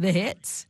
The 0.00 0.12
hits. 0.12 0.68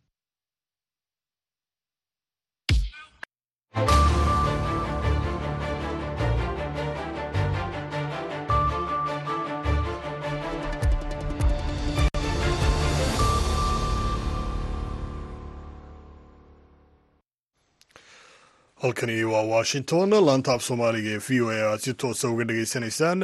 Halkani 18.83 19.25
waa 19.25 19.43
washington 19.43 20.11
laanta 20.27 20.53
af 20.55 20.63
soomaaliga 20.67 21.11
ee 21.11 21.19
v 21.29 21.41
o 21.45 21.49
a 21.51 21.59
aad 21.71 21.81
si 21.81 21.95
toosa 21.95 22.29
uga 22.29 22.45
dhageysanaysaan 22.45 23.21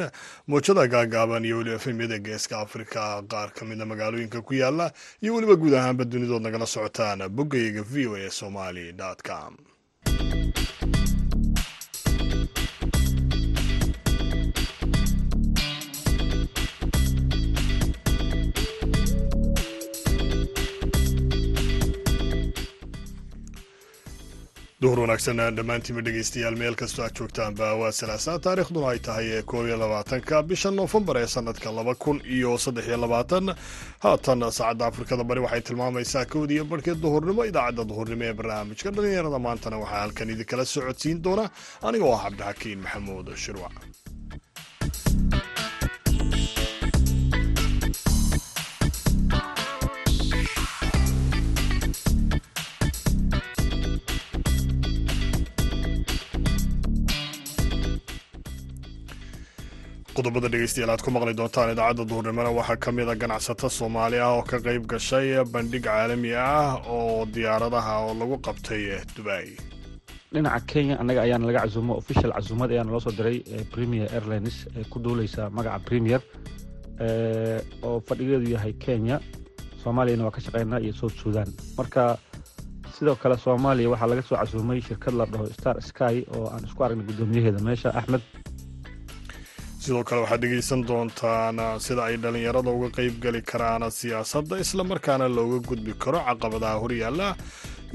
muujada 0.47 0.87
gaagaaban 0.87 1.45
iyo 1.45 1.57
weliba 1.57 1.75
efemyada 1.75 2.17
geeska 2.19 2.59
afrika 2.59 3.23
qaar 3.31 3.49
ka 3.57 3.65
mida 3.65 3.85
magaalooyinka 3.85 4.41
ku 4.41 4.53
yaalla 4.53 4.91
iyo 5.23 5.35
weliba 5.35 5.55
guud 5.55 5.73
ahaanba 5.73 6.03
dunidood 6.05 6.41
nagala 6.43 6.65
socotaan. 6.65 7.19
Boggayga 7.29 7.83
v 7.91 8.07
o 8.07 8.15
a 8.15 8.29
somali 8.31 8.93
com 9.27 9.53
duhur 24.85 24.99
wanaagsan 25.03 25.39
dhammaantiinba 25.57 26.01
dhegeystayaal 26.07 26.55
meel 26.61 26.75
kastoo 26.81 27.03
aad 27.05 27.15
joogtaanba 27.19 27.67
waa 27.81 27.91
salaasaa 27.99 28.35
taariikhduna 28.45 28.87
ay 28.93 28.99
tahay 29.07 29.27
ee 29.37 29.41
koob 29.51 29.65
iyo 29.69 29.77
labaatanka 29.83 30.41
bisha 30.49 30.69
noofembar 30.79 31.15
ee 31.21 31.27
sanadka 31.35 31.69
laba 31.77 31.93
kun 32.03 32.17
iyo 32.37 32.51
saddex 32.65 32.85
iyo 32.89 32.97
labaatan. 33.03 33.45
Haatan 34.05 34.41
saacadda 34.57 34.85
afrikada 34.91 35.23
bari 35.29 35.41
waxay 35.45 35.61
tilmaamaysaa 35.67 36.25
kowda 36.33 36.53
iyo 36.57 36.65
barhkeed 36.71 36.99
duhurnimo 37.05 37.41
idaacadda 37.49 37.83
duhurnimo 37.91 38.23
ee 38.29 38.33
barnaamijka 38.39 38.89
dhallinyarada 38.95 39.39
maantana 39.47 39.77
waxaa 39.83 40.01
halkan 40.05 40.29
idinkala 40.35 40.63
socodsiin 40.75 41.17
doona. 41.25 41.45
Aniga 41.87 42.05
oo 42.09 42.15
ah 42.17 42.23
cabdixakiin 42.25 42.79
maxamuud 42.85 43.27
shirwac 43.45 43.73
qodobada 60.15 60.47
dhegeystayaal 60.53 60.91
aad 60.93 61.01
ku 61.05 61.11
maqli 61.15 61.33
doontaan 61.39 61.71
idaacadda 61.73 62.03
duhurnimona 62.09 62.51
waxaa 62.59 62.77
ka 62.83 62.91
mid 62.97 63.07
a 63.09 63.15
ganacsato 63.21 63.67
soomaali 63.69 64.17
ah 64.25 64.31
oo 64.37 64.43
ka 64.49 64.57
qayb 64.65 64.83
gashay 64.91 65.27
bandhig 65.53 65.83
caalami 65.87 66.31
ah 66.35 66.79
oo 66.95 67.25
diyaaradaha 67.33 67.93
oo 68.05 68.13
lagu 68.21 68.35
qabtay 68.45 68.83
dubai. 69.15 69.47
Dhinaca 70.33 70.59
kenya 70.71 70.95
annaga 71.01 71.21
ayaana 71.25 71.45
laga 71.49 71.59
casuumo 71.65 71.93
official 72.01 72.31
casuumad 72.35 72.69
ayaana 72.71 72.91
loo 72.93 72.99
soo 73.05 73.11
diray 73.17 73.37
premier 73.73 74.07
airlines 74.15 74.57
ee 74.77 74.83
ku 74.91 74.97
duuleysa 75.03 75.49
magaca 75.57 75.79
premier 75.87 76.21
oo 77.83 77.97
fadhigeedu 78.07 78.47
yahay 78.55 78.73
kenya 78.85 79.19
soomaaliyana 79.83 80.23
waa 80.27 80.31
ka 80.35 80.41
shaqeynaa 80.45 80.79
iyo 80.85 80.93
south 80.99 81.15
sudan. 81.23 81.49
Marka 81.77 82.17
sidoo 82.95 83.15
kale 83.21 83.35
soomaaliya 83.45 83.89
waxaa 83.93 84.07
laga 84.11 84.23
soo 84.23 84.37
casuumay 84.39 84.79
shirkad 84.87 85.13
la 85.19 85.25
dhaho 85.31 85.45
star 85.57 85.75
sky 85.89 86.15
oo 86.35 86.47
aan 86.53 86.63
isku 86.67 86.79
aragnay 86.83 87.05
guddoomiyaheeda 87.09 87.59
meesha 87.67 87.89
axmed 87.99 88.23
sidoo 89.85 90.03
kale 90.09 90.21
waxaad 90.23 90.41
dhegeysan 90.43 90.81
doontaan 90.89 91.57
sida 91.85 92.01
ay 92.09 92.15
dhallinyarada 92.23 92.69
uga 92.77 92.89
qayb 92.97 93.15
geli 93.23 93.41
karaan 93.51 93.83
siyaasadda 93.99 94.55
islamarkaana 94.65 95.27
looga 95.37 95.59
gudbi 95.69 95.93
karo 96.03 96.19
caqabadaha 96.29 96.75
horyaalla 96.83 97.27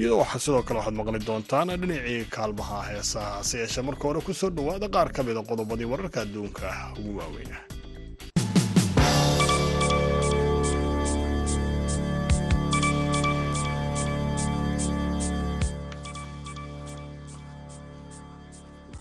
iyadoo 0.01 0.25
sidoo 0.45 0.63
kale 0.67 0.77
waxaad 0.79 0.95
maqli 0.99 1.19
doontaan 1.29 1.67
dhinacii 1.81 2.21
kaalmaha 2.35 2.79
heesaha. 2.89 3.31
Hase 3.37 3.55
yeeshee 3.61 3.83
marka 3.87 4.03
hore 4.07 4.21
ku 4.27 4.33
soo 4.41 4.49
dhowaada 4.57 4.87
qaar 4.95 5.09
ka 5.15 5.21
mida 5.27 5.41
qodobadii 5.49 5.89
wararka 5.93 6.17
adduunka 6.25 6.67
ugu 6.99 7.11
waaweyna 7.19 7.57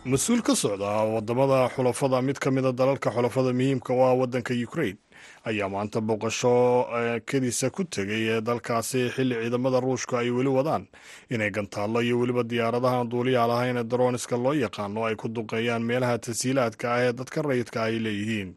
mas'uul 0.05 0.43
ka 0.43 0.55
socda 0.55 1.05
waddamada 1.05 1.69
xulafada 1.75 2.23
mid 2.23 2.39
ka 2.39 2.51
mida 2.51 2.73
dalalka 2.73 3.11
xulafada 3.11 3.53
muhiimka 3.53 3.93
oo 3.93 4.05
ah 4.05 4.15
waddanka 4.17 4.55
ukraine 4.55 4.99
ayaa 5.45 5.69
maanta 5.69 6.01
booqasho 6.01 6.87
kediisa 7.27 7.71
ku 7.71 7.85
tegay 7.85 8.41
dalkaasi 8.41 9.11
xilli 9.15 9.35
ciidamada 9.43 9.81
ruushka 9.81 10.19
ay 10.19 10.31
weli 10.31 10.49
wadaan. 10.49 10.89
Inay 11.31 11.51
gantaallo 11.51 12.01
iyo 12.03 12.19
weliba 12.19 12.43
diyaaradaha 12.43 13.05
duuliya 13.05 13.47
lahayn 13.47 13.77
ee 13.77 13.85
daroniska 13.85 14.37
loo 14.37 14.53
yaqaano 14.55 15.05
ay 15.05 15.17
ku 15.17 15.29
duqeeyaan 15.29 15.83
meelaha 15.85 16.19
tasiilaadka 16.19 16.95
ah 16.95 17.01
ee 17.05 17.13
dadka 17.13 17.43
rayidka 17.43 17.83
ay 17.85 17.99
leeyihiin. 18.01 18.57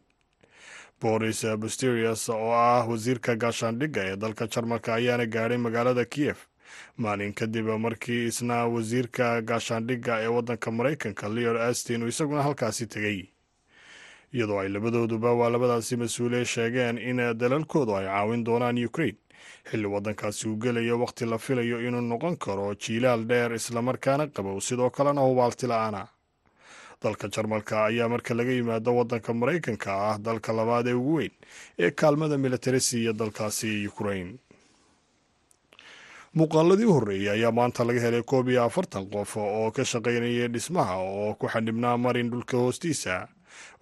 Boris 1.00 1.44
busterius 1.60 2.28
oo 2.28 2.52
ah 2.52 2.86
wasiirka 2.88 3.36
gaashaandhigga 3.36 4.00
ee 4.12 4.16
dalka 4.16 4.48
jarmalka 4.48 4.94
ayaana 4.96 5.26
gaadhay 5.26 5.58
magaalada 5.60 6.04
kiyef 6.04 6.48
maalin 6.96 7.32
kadib 7.34 7.66
markii 7.84 8.26
isna 8.30 8.66
wasiirka 8.74 9.42
gaashaandhigga 9.42 10.14
ee 10.22 10.26
waddanka 10.36 10.70
maraykanka 10.70 11.28
leor 11.28 11.56
astin 11.68 12.02
uu 12.02 12.08
isaguna 12.14 12.42
halkaasi 12.42 12.86
tegey 12.86 13.20
iyadoo 14.34 14.58
ay 14.60 14.68
labadooduba 14.68 15.32
waa 15.40 15.50
labadaasi 15.54 15.96
mas'uule 15.96 16.44
sheegeen 16.44 16.98
in 16.98 17.16
dalalkoodu 17.42 17.92
ay 17.96 18.06
caawin 18.06 18.44
doonaan 18.44 18.84
ukraine. 18.86 19.18
Xilli 19.70 19.86
waddankaasi 19.86 20.48
uu 20.48 20.56
gelayo 20.56 20.98
wakhti 21.00 21.24
la 21.26 21.38
filayo 21.38 21.78
inuu 21.86 22.00
noqon 22.00 22.36
karo 22.36 22.74
jiilaal 22.74 23.22
dheer 23.28 23.52
islamarkaana 23.54 24.26
qabow 24.26 24.60
sidoo 24.60 24.90
kalena 24.90 25.20
hubaalti 25.20 25.66
la'aana. 25.66 26.02
Dalka 27.02 27.28
jarmalka 27.28 27.84
ayaa 27.84 28.08
marka 28.08 28.34
laga 28.34 28.52
yimaado 28.52 28.90
waddanka 28.96 29.30
maraykanka 29.34 29.90
ah 30.10 30.18
dalka 30.18 30.52
labaad 30.52 30.86
ee 30.88 30.92
ugu 31.00 31.14
weyn 31.14 31.32
ee 31.78 31.90
kaalmada 31.90 32.38
militarisi 32.38 33.00
iyo 33.02 33.12
dalkaasi 33.12 33.86
ukraine 33.88 34.32
muuqaaladii 36.34 36.84
u 36.90 36.92
horreeyey 36.96 37.30
ayaa 37.30 37.52
maanta 37.52 37.84
laga 37.84 38.00
helay 38.00 38.22
koob 38.22 38.48
iyo 38.48 38.64
afartan 38.64 39.06
qof 39.10 39.36
oo 39.36 39.70
ka 39.70 39.84
shaqaynayay 39.84 40.48
dhismaha 40.48 40.96
oo 40.98 41.34
ku 41.38 41.46
xadhibnaa 41.48 41.96
marin 41.96 42.30
dhulka 42.30 42.56
hoostiisa. 42.58 43.28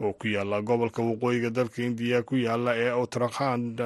Oo 0.01 0.13
ku 0.13 0.29
yaalla 0.29 0.61
gobolka 0.63 1.03
waqooyiga 1.03 1.51
dalka 1.51 1.83
indiya 1.83 2.23
ku 2.23 2.37
yaalla 2.37 2.77
ee 2.77 2.93
uttarakhand 2.93 3.81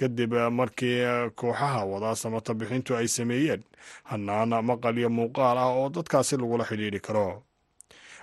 kadib 0.00 0.32
markii 0.50 1.04
kooxaha 1.36 1.84
wada 1.84 2.14
samata 2.16 2.54
bixintu 2.54 2.96
ay 2.96 3.08
sameeyeen 3.08 3.62
hanaan 4.04 4.56
maqal 4.64 4.96
iyo 4.98 5.10
muuqaal 5.10 5.58
ah 5.58 5.68
oo 5.76 5.88
dadkaasi 5.92 6.36
lagula 6.40 6.64
xidhiidhi 6.64 7.00
karo. 7.00 7.42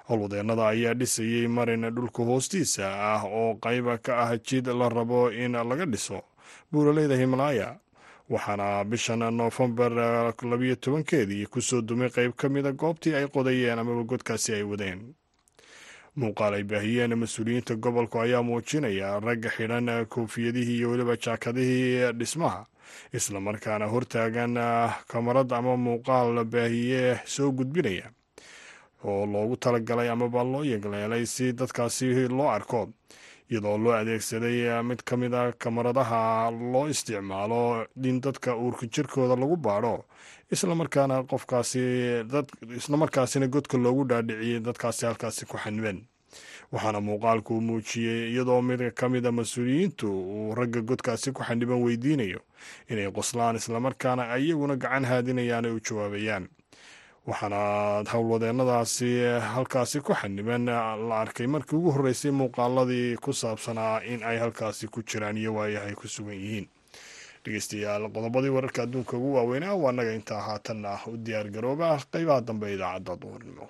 Howlwadeennada 0.09 0.67
ayaa 0.73 0.93
dhisayey 0.97 1.47
marin 1.47 1.85
dhulka 1.95 2.23
hoostiisa 2.25 2.89
ah 2.89 3.21
oo 3.29 3.53
qayba 3.61 3.97
ka 4.01 4.17
ah 4.25 4.33
jid 4.37 4.65
la 4.67 4.89
rabo 4.89 5.29
in 5.29 5.51
laga 5.53 5.85
dhiso 5.85 6.21
buuraleyda 6.73 7.15
himalaya 7.15 7.77
waxaana 8.29 8.83
bishan 8.83 9.19
noofembar 9.37 9.91
labiyo 10.51 10.75
tobankeedii 10.75 11.45
ku 11.45 11.61
soo 11.61 11.81
dumay 11.81 12.09
qayb 12.09 12.33
ka 12.35 12.49
mida 12.49 12.71
goobtii 12.71 13.15
ay 13.15 13.27
qodayeen 13.27 13.79
amaba 13.79 14.03
godkaasi 14.03 14.53
ay 14.53 14.63
wadeen. 14.63 15.13
Muuqaal 16.15 16.53
ay 16.57 16.63
baahiyeen 16.63 17.13
mas'uuliyiinta 17.19 17.75
gobolku 17.75 18.19
ayaa 18.19 18.41
muujinaya 18.43 19.19
ragga 19.19 19.49
xidhan 19.49 20.05
koofiyadihii 20.09 20.77
iyo 20.77 20.89
weliba 20.91 21.15
jaakadihii 21.17 22.11
dhismaha 22.17 22.65
islamarkaana 23.13 23.85
hortaagan 23.85 24.55
kamarad 25.07 25.51
ama 25.53 25.77
muuqaal 25.77 26.43
baahiye 26.45 27.19
soo 27.25 27.51
gudbinaya 27.51 28.09
oo 29.03 29.25
loogu 29.25 29.57
talagalay 29.57 30.09
amaba 30.09 30.43
loo 30.43 30.63
yegleelay 30.63 31.25
si 31.25 31.53
dadkaasi 31.53 32.27
loo 32.29 32.49
arko 32.49 32.89
iyadoo 33.51 33.77
loo 33.77 33.93
adeegsaday 33.93 34.81
mid 34.83 35.03
ka 35.05 35.17
mid 35.17 35.33
a 35.33 35.51
kamaradaha 35.51 36.51
loo 36.51 36.87
isticmaalo 36.93 37.85
in 38.03 38.21
dadka 38.21 38.55
uurka 38.57 38.85
jirkooda 38.93 39.35
lagu 39.35 39.55
baadho 39.57 40.05
islamarkaana 40.51 41.23
qofkaasi 41.23 41.81
islamarkaasina 42.77 43.47
godka 43.47 43.77
loogu 43.77 44.03
dhaadhiciyey 44.09 44.59
dadkaasi 44.59 45.05
halkaasi 45.05 45.45
ku 45.45 45.57
xaniban 45.57 46.01
waxaana 46.71 46.99
muuqaalku 47.01 47.61
muujiyey 47.61 48.31
iyadoo 48.33 48.61
mid 48.61 48.81
ka 48.93 49.09
mida 49.09 49.31
mas'uuliyiintu 49.31 50.07
uu 50.09 50.55
ragga 50.55 50.81
godkaasi 50.81 51.31
ku 51.31 51.43
xaniban 51.43 51.83
weydiinayo 51.85 52.39
inay 52.89 53.11
qoslaan 53.11 53.55
islamarkaana 53.55 54.37
iyaguna 54.37 54.75
gacan 54.75 55.05
haadinayaan 55.05 55.65
ay 55.65 55.71
u 55.71 55.79
jawaabayaan 55.79 56.47
waxaana 57.27 58.03
howlwadeennadaasi 58.11 59.09
halkaasi 59.53 60.01
ku 60.01 60.13
xaniban 60.13 60.65
la 61.09 61.15
arkay 61.23 61.47
markii 61.47 61.75
ugu 61.77 61.91
horreysay 61.91 62.31
muuqaaladii 62.31 63.17
ku 63.17 63.33
saabsanaa 63.33 64.01
in 64.11 64.23
ay 64.23 64.37
halkaasi 64.37 64.87
ku 64.87 65.01
jiraan 65.01 65.37
iyo 65.37 65.53
waayahay 65.57 65.93
ku 65.95 66.07
sugan 66.07 66.37
yihiin. 66.37 66.67
Dhegeystayaal 67.43 68.09
qodobadii 68.13 68.49
wararka 68.57 68.83
adduunka 68.83 69.17
ugu 69.17 69.33
waaweynaa 69.35 69.73
waa 69.83 69.91
naga 69.91 70.13
intaa 70.13 70.41
haatanna 70.41 70.99
u 71.07 71.17
diyaar 71.17 71.49
garooba 71.49 71.97
qeybaha 72.11 72.41
dambe 72.41 72.73
idaacadda 72.73 73.15
duurnimo 73.21 73.65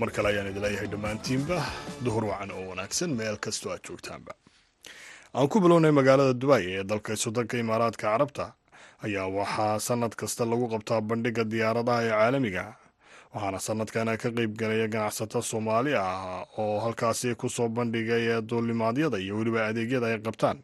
mar 0.00 0.10
kale 0.14 0.28
ayaan 0.28 0.48
idin 0.50 0.62
leeyahay 0.64 0.88
dhammaantiinba. 0.92 1.58
Duhur 2.04 2.24
wacan 2.30 2.50
oo 2.56 2.64
wanaagsan 2.70 3.10
meel 3.18 3.36
kastoo 3.44 3.70
aad 3.72 3.82
joogtaanba. 3.88 4.32
Aan 5.34 5.48
ku 5.48 5.60
bilownay 5.60 5.92
magaalada 5.98 6.34
dubay 6.42 6.64
ee 6.76 6.84
dalka 6.90 7.12
isudanka 7.16 7.56
imaaraadka 7.64 8.04
carabta 8.08 8.46
ayaa 9.04 9.26
waxaa 9.38 9.78
sannad 9.88 10.14
kasta 10.20 10.44
lagu 10.50 10.66
qabtaa 10.72 11.00
bandhigga 11.08 11.44
diyaaradaha 11.52 12.00
ee 12.04 12.10
caalamiga 12.16 12.64
waxaana 13.34 13.58
sanadkana 13.68 14.12
ka 14.22 14.28
qeyb 14.36 14.52
galaya 14.60 14.86
ganacsato 14.94 15.38
soomaali 15.50 15.92
ah 15.94 16.44
oo 16.60 16.78
halkaasi 16.84 17.34
ku 17.40 17.48
soo 17.56 17.68
bandhigay 17.68 18.40
duulimaadyada 18.48 19.18
iyo 19.24 19.34
weliba 19.38 19.60
adeegyada 19.68 20.06
ay 20.12 20.18
qabtaan 20.26 20.58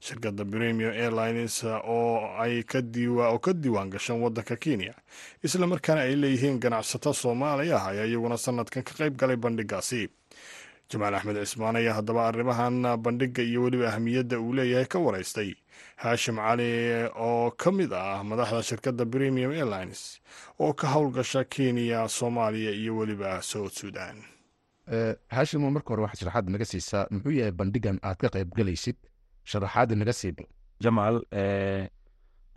shirkadda 0.00 0.44
premium 0.44 0.92
airlines 0.92 1.64
oo 1.64 2.34
ay 2.44 2.62
ka 2.62 2.82
diiwaan 2.82 3.90
gashan 3.90 4.20
waddanka 4.22 4.56
kenya 4.56 4.94
isla 5.42 5.66
markaana 5.66 6.00
ay 6.08 6.14
leeyihiin 6.22 6.58
ganacsato 6.60 7.12
soomaali 7.22 7.72
ah 7.72 7.86
ayaa 7.92 8.06
iyaguna 8.10 8.36
sanadkan 8.36 8.82
ka 8.82 8.92
qeyb 8.98 9.16
galay 9.20 9.36
bandhigaasi. 9.36 10.08
Jamaal 10.88 11.14
axmed 11.18 11.36
cismaan 11.44 11.76
ayaa 11.76 11.94
haddaba 12.00 12.28
arrimahan 12.28 12.76
bandhigga 13.04 13.42
iyo 13.44 13.62
weliba 13.62 13.92
ahmiyadda 13.92 14.40
uu 14.40 14.52
leeyahay 14.56 14.86
ka 14.88 14.98
waraystay. 14.98 15.52
Haashim 16.00 16.36
cali 16.40 16.70
oo 17.12 17.50
ka 17.50 17.68
mid 17.72 17.92
ah 17.92 18.24
madaxda 18.24 18.62
shirkadda 18.62 19.04
premium 19.04 19.52
airlines 19.52 20.20
oo 20.58 20.72
ka 20.72 20.86
howlgasha 20.94 21.44
kenya 21.44 22.08
soomaaliya 22.08 22.72
iyo 22.72 22.96
weliba 22.96 23.42
south 23.42 23.76
sudan. 23.76 24.16
Haashimo 25.28 25.70
marka 25.70 25.88
hore 25.92 26.02
waxaad 26.08 26.18
sharaxaad 26.20 26.48
naga 26.50 26.64
siisaa 26.64 27.06
muxuu 27.12 27.36
yahay 27.36 27.52
bandhigan 27.52 28.00
aad 28.02 28.16
ka 28.16 28.28
qayb 28.32 28.48
galaysid 28.56 28.96
sharaxaada 29.50 29.94
naga 30.00 30.12
siiba 30.20 30.44
jamaal 30.84 31.16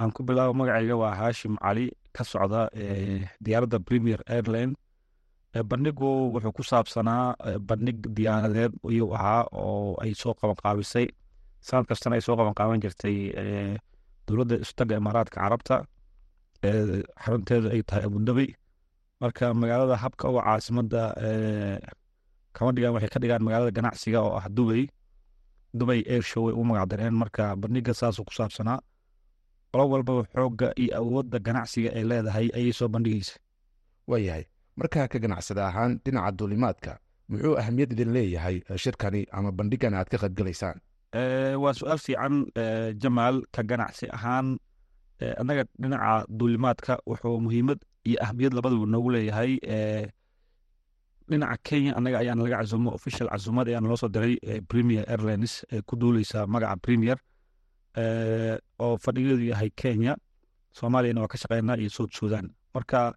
aan 0.01 0.09
ku 0.15 0.21
bilaabo 0.27 0.53
magacayga 0.59 0.95
waa 1.01 1.13
haashim 1.21 1.53
cali 1.63 1.85
ka 2.15 2.23
socda 2.31 2.61
diyaaradda 3.43 3.77
premier 3.87 4.19
airline 4.35 4.73
bandhigu 5.71 6.09
wuxuu 6.33 6.53
ku 6.57 6.63
saabsanaa 6.71 7.35
bandhig 7.69 7.99
diyaaradeed 8.17 8.73
ayuu 8.89 9.09
ahaa 9.17 9.43
oo 9.63 9.95
ay 10.03 10.11
soo 10.21 10.33
qabanqaabisay 10.39 11.07
sanad 11.67 11.85
kastana 11.89 12.15
ay 12.17 12.23
soo 12.27 12.35
qabanqaaban 12.39 12.81
jirtay 12.83 13.17
dowladda 14.27 14.55
istaga 14.65 14.93
imaaraadka 15.01 15.37
carabta 15.43 15.75
xarunteedu 17.23 17.67
ay 17.73 17.81
tahay 17.89 18.03
abudabi 18.09 18.47
marka 19.21 19.45
magaalada 19.61 19.95
habka 20.03 20.23
uga 20.31 20.41
caasimadda 20.47 21.01
kama 22.55 22.69
dhigaan 22.75 22.93
waxay 22.95 23.09
ka 23.13 23.19
dhigaan 23.21 23.43
magaalada 23.45 23.71
ganacsiga 23.77 24.19
oo 24.27 24.33
ah 24.39 24.45
dubay 24.57 24.83
dubay 25.73 26.01
air 26.13 26.21
show 26.31 26.43
ay 26.49 26.53
u 26.59 26.63
magacdareen 26.69 27.13
marka 27.21 27.55
bandhiga 27.55 27.93
saasuu 27.93 28.23
ku 28.27 28.33
saabsanaa. 28.33 28.79
Qolo 29.71 29.83
walbaba 29.89 30.23
xoogga 30.33 30.67
iyo 30.83 30.97
awoodda 30.99 31.39
ganacsiga 31.39 31.89
ay 31.97 32.03
leedahay 32.09 32.47
ayay 32.57 32.73
soo 32.79 32.87
bandhigaysa. 32.93 33.35
Waayahay 34.07 34.43
markaa 34.75 35.07
ka 35.11 35.17
ganacsada 35.23 35.67
ahaan 35.69 35.99
dhinaca 36.05 36.31
duulimaadka 36.37 36.91
muxuu 37.29 37.55
ahamiyad 37.61 37.91
idin 37.95 38.11
leeyahay 38.15 38.55
shirkani 38.83 39.21
ama 39.31 39.51
bandhigan 39.51 39.93
aad 39.93 40.07
ka 40.11 40.17
qayb 40.23 40.33
galaysaan 40.39 40.77
waa 41.63 41.73
su'aal 41.79 41.99
fiican 42.05 42.35
jamaal 43.01 43.35
ka 43.55 43.61
ganacsi 43.63 44.05
ahaan 44.17 44.47
annaga 45.41 45.63
dhinaca 45.81 46.25
duulimaadka 46.39 46.93
wuxuu 47.09 47.39
muhiimad 47.45 47.79
iyo 48.09 48.17
ahmiyad 48.25 48.53
labadaba 48.57 48.85
noogu 48.93 49.09
leeyahay 49.15 49.51
dhinaca 51.31 51.57
kenya 51.67 51.91
annaga 51.97 52.17
ayaana 52.21 52.43
laga 52.45 52.57
casumo 52.61 52.89
official 52.97 53.27
casumad 53.33 53.67
ayaana 53.71 53.87
loo 53.91 53.97
soo 54.01 54.09
diray 54.15 54.35
premier 54.71 55.03
airlines 55.13 55.53
ee 55.71 55.81
ku 55.87 55.95
duuleysa 56.01 56.39
magaca 56.53 56.75
premier 56.85 57.17
oo 58.83 58.97
fadhigeedu 59.03 59.43
yahay 59.51 59.69
kenya 59.81 60.13
soomaaliyana 60.77 61.21
waa 61.21 61.27
ka 61.33 61.37
shaqeynaa 61.37 61.77
iyo 61.81 61.89
south 61.89 62.13
sudan. 62.15 62.45
Marka 62.75 63.13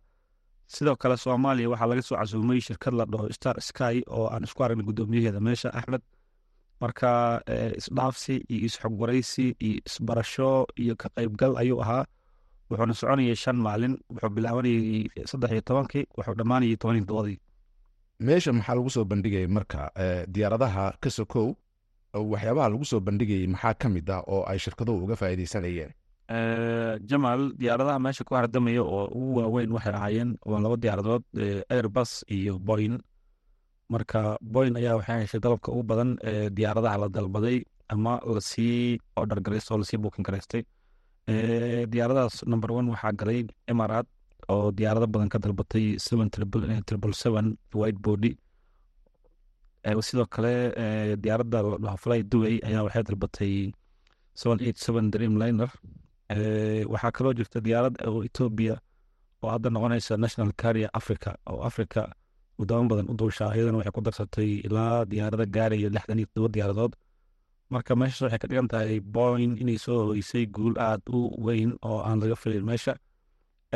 sidoo 0.67 0.97
kale 0.97 1.17
soomaaliya 1.17 1.71
waxaa 1.71 1.87
laga 1.91 2.03
soo 2.03 2.17
casumay 2.21 2.61
shirkad 2.61 2.95
la 2.99 3.05
dhaho 3.07 3.31
star 3.33 3.57
sky 3.69 4.03
oo 4.11 4.27
aan 4.33 4.45
isku 4.45 4.61
aragnay 4.65 4.87
guddoomiyaheeda 4.89 5.41
meesha 5.41 5.69
axmed. 5.79 6.03
Marka 6.83 7.11
isdhaafsi 7.79 8.35
iyo 8.51 8.67
isxogwaraysi 8.67 9.47
iyo 9.67 9.81
isbarasho 9.87 10.67
iyo 10.83 10.95
ka 10.97 11.09
qaybgal 11.17 11.55
ayuu 11.63 11.81
ahaa. 11.83 12.05
Wuxuuna 12.71 12.95
soconayay 12.95 13.37
shan 13.37 13.57
maalin 13.67 13.95
wuxuu 14.11 14.31
bilaabanayay 14.35 15.07
saddex 15.31 15.51
iyo 15.55 15.63
tobankii 15.69 16.05
wuxuu 16.17 16.35
dhammaanayay 16.39 16.77
toban 16.77 16.97
iyo 16.99 17.07
meesha 18.21 18.53
maxaa 18.53 18.75
lagu 18.79 18.91
soo 18.91 19.05
bandhigayay 19.05 19.47
marka 19.57 19.91
diyaaradaha 20.35 20.85
ka 21.03 21.11
sokow 21.11 21.49
waxyaabaha 22.15 22.69
lagu 22.73 22.85
soo 22.85 23.01
bandhigayay 23.01 23.47
maxaa 23.55 23.75
ka 23.75 23.89
mid 23.89 24.11
ah 24.11 24.23
oo 24.27 24.43
ay 24.51 24.59
shirkaduhu 24.65 25.05
uga 25.05 25.17
faa'iidaysanayeen 25.21 25.91
jamaal 27.11 27.43
diyaaradaha 27.61 27.99
meesha 28.05 28.25
ku 28.25 28.35
hardamaya 28.39 28.83
oo 28.83 29.05
ugu 29.19 29.31
waaweyn 29.41 29.73
waxay 29.77 29.95
ahaayeen 29.99 30.31
waa 30.47 30.61
laba 30.65 30.77
diyaaradood 30.85 31.23
airbus 31.77 32.25
iyo 32.37 32.59
boyn 32.59 32.95
marka 33.93 34.39
boyn 34.41 34.77
ayaa 34.81 34.97
waxay 34.99 35.21
heshay 35.25 35.41
dalabka 35.45 35.73
ugu 35.73 35.83
badan 35.83 36.11
ee 36.31 36.51
diyaaradaha 36.57 36.97
la 37.03 37.09
dalbaday 37.17 37.59
ama 37.95 38.13
la 38.35 38.41
sii 38.41 38.99
order 39.21 39.41
garaystay 39.45 39.75
oo 39.75 39.79
la 39.83 39.87
sii 39.91 39.99
booking 40.05 40.25
garaystay 40.29 40.63
diyaaradahaas 41.93 42.37
number 42.53 42.71
one 42.79 42.89
waxaa 42.95 43.13
galay 43.21 43.41
emirat 43.73 44.07
oo 44.53 44.71
diyaarado 44.77 45.07
badan 45.13 45.29
ka 45.33 45.39
dalbatay 45.39 45.87
white 47.81 47.99
body. 48.07 48.33
Sidoo 50.01 50.27
kale 50.27 50.53
diyaaradda 51.23 51.59
la 51.63 51.77
dhaho 51.85 51.97
fly 52.05 52.23
dubay 52.31 52.57
ayaa 52.67 52.83
waxay 52.87 53.03
dalbatay 53.09 53.55
seven 54.35 54.59
eight 54.67 54.79
seven 54.79 55.11
dream 55.13 55.37
liner 55.43 55.71
waxaa 56.93 57.13
kaloo 57.17 57.33
jirta 57.39 57.61
diyaarad 57.67 57.95
oo 58.09 58.25
etoobiya 58.29 58.75
oo 59.43 59.51
hadda 59.55 59.69
noqonaysa 59.71 60.17
national 60.17 60.51
carrier 60.61 60.91
africa 61.01 61.31
oo 61.51 61.61
africa 61.69 62.03
wadamo 62.59 62.89
badan 62.91 63.07
u 63.13 63.15
duushaa 63.21 63.53
iyadana 63.57 63.79
waxay 63.79 63.93
ku 63.97 64.01
darsatay 64.07 64.51
ilaa 64.67 65.05
diyaarada 65.11 65.45
gaaraya 65.55 65.89
lixdan 65.97 66.19
iyo 66.19 66.27
todoba 66.33 66.49
diyaaradood 66.57 66.93
marka 67.73 67.93
meeshaas 68.01 68.23
waxay 68.25 68.39
ka 68.43 68.47
dhigan 68.49 68.69
tahay 68.73 69.01
boyn 69.15 69.51
inay 69.63 69.79
soo 69.85 70.01
hoysay 70.09 70.47
guul 70.55 70.75
aada 70.81 71.05
u 71.13 71.19
weyn 71.45 71.71
oo 71.89 71.99
aan 72.09 72.17
laga 72.23 72.37
filin 72.43 72.65
meesha 72.71 72.97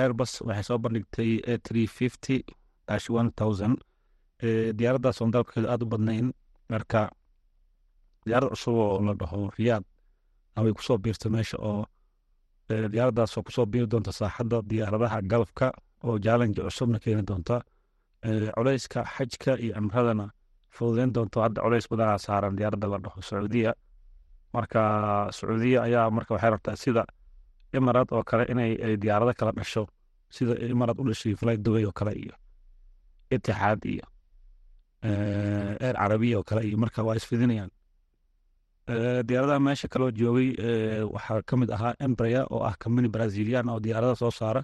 airbus 0.03 0.33
waxay 0.47 0.65
soo 0.69 0.79
bandhigtay 0.85 1.31
diyaaraddaas 4.79 5.21
oon 5.23 5.31
dalabkeedu 5.33 5.69
aada 5.69 5.85
u 5.85 5.89
badnayn 5.93 6.27
marka 6.71 7.00
diyaarad 8.27 8.50
cusub 8.55 8.75
oo 8.85 9.00
la 9.06 9.12
dhaho 9.21 9.50
riyaad 9.59 9.85
way 10.65 10.73
ku 10.77 10.83
soo 10.83 10.99
biirta 11.05 11.29
meesha 11.35 11.56
oo 11.71 11.85
diyaaraddaas 12.93 13.37
oo 13.39 13.43
ku 13.47 13.50
soo 13.56 13.67
biiri 13.67 13.87
doonta 13.93 14.12
saaxadda 14.12 14.56
diyaaradaha 14.71 15.19
galabka 15.31 15.67
oo 16.06 16.19
jaalanji 16.25 16.61
cusubna 16.67 16.99
keeni 16.99 17.23
doonta. 17.29 17.56
Culeyska 18.56 19.01
xajka 19.15 19.53
iyo 19.65 19.72
cimradana 19.75 20.27
fududeyn 20.77 21.13
doonto 21.15 21.41
hadda 21.44 21.63
culeys 21.65 21.87
badanaa 21.91 22.19
saaran 22.19 22.56
diyaaradda 22.58 22.87
la 22.93 22.99
dhaho 23.05 23.20
sacuudiya 23.29 23.72
marka 24.55 24.81
sacuudiya 25.37 25.79
ayaa 25.87 26.11
marka 26.17 26.31
waxay 26.34 26.51
rabtaa 26.51 26.77
sida 26.82 27.03
imarad 27.77 28.08
oo 28.13 28.22
kale 28.29 28.44
inay 28.53 28.96
diyaarado 29.03 29.32
kala 29.39 29.53
dhasho 29.58 29.82
sida 30.37 30.53
imarad 30.75 30.97
u 31.01 31.05
dhashay 31.08 31.35
fly 31.41 31.56
dubay 31.65 31.85
oo 31.89 31.93
kale 31.99 32.13
iyo 32.23 32.35
itixaad 33.35 33.81
iyo 33.94 34.06
eer 35.85 35.94
carabiya 36.01 36.37
oo 36.39 36.43
kale 36.49 36.61
iyo 36.69 36.77
marka 36.82 37.03
waa 37.06 37.17
isfidinayaan 37.20 37.70
diyaaradaha 39.29 39.61
meesha 39.67 39.89
kaloo 39.93 40.11
joogay 40.11 40.49
waxaa 41.15 41.43
ka 41.49 41.55
mid 41.56 41.70
ahaa 41.77 41.94
embrea 42.06 42.43
oo 42.51 42.63
ah 42.69 42.75
company 42.82 43.08
brazilian 43.08 43.69
oo 43.69 43.81
diyaarada 43.81 44.15
soo 44.17 44.31
saara 44.31 44.63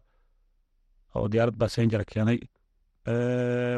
oo 1.14 1.28
diyaarad 1.28 1.56
passenger 1.62 2.02
keenay. 2.04 2.38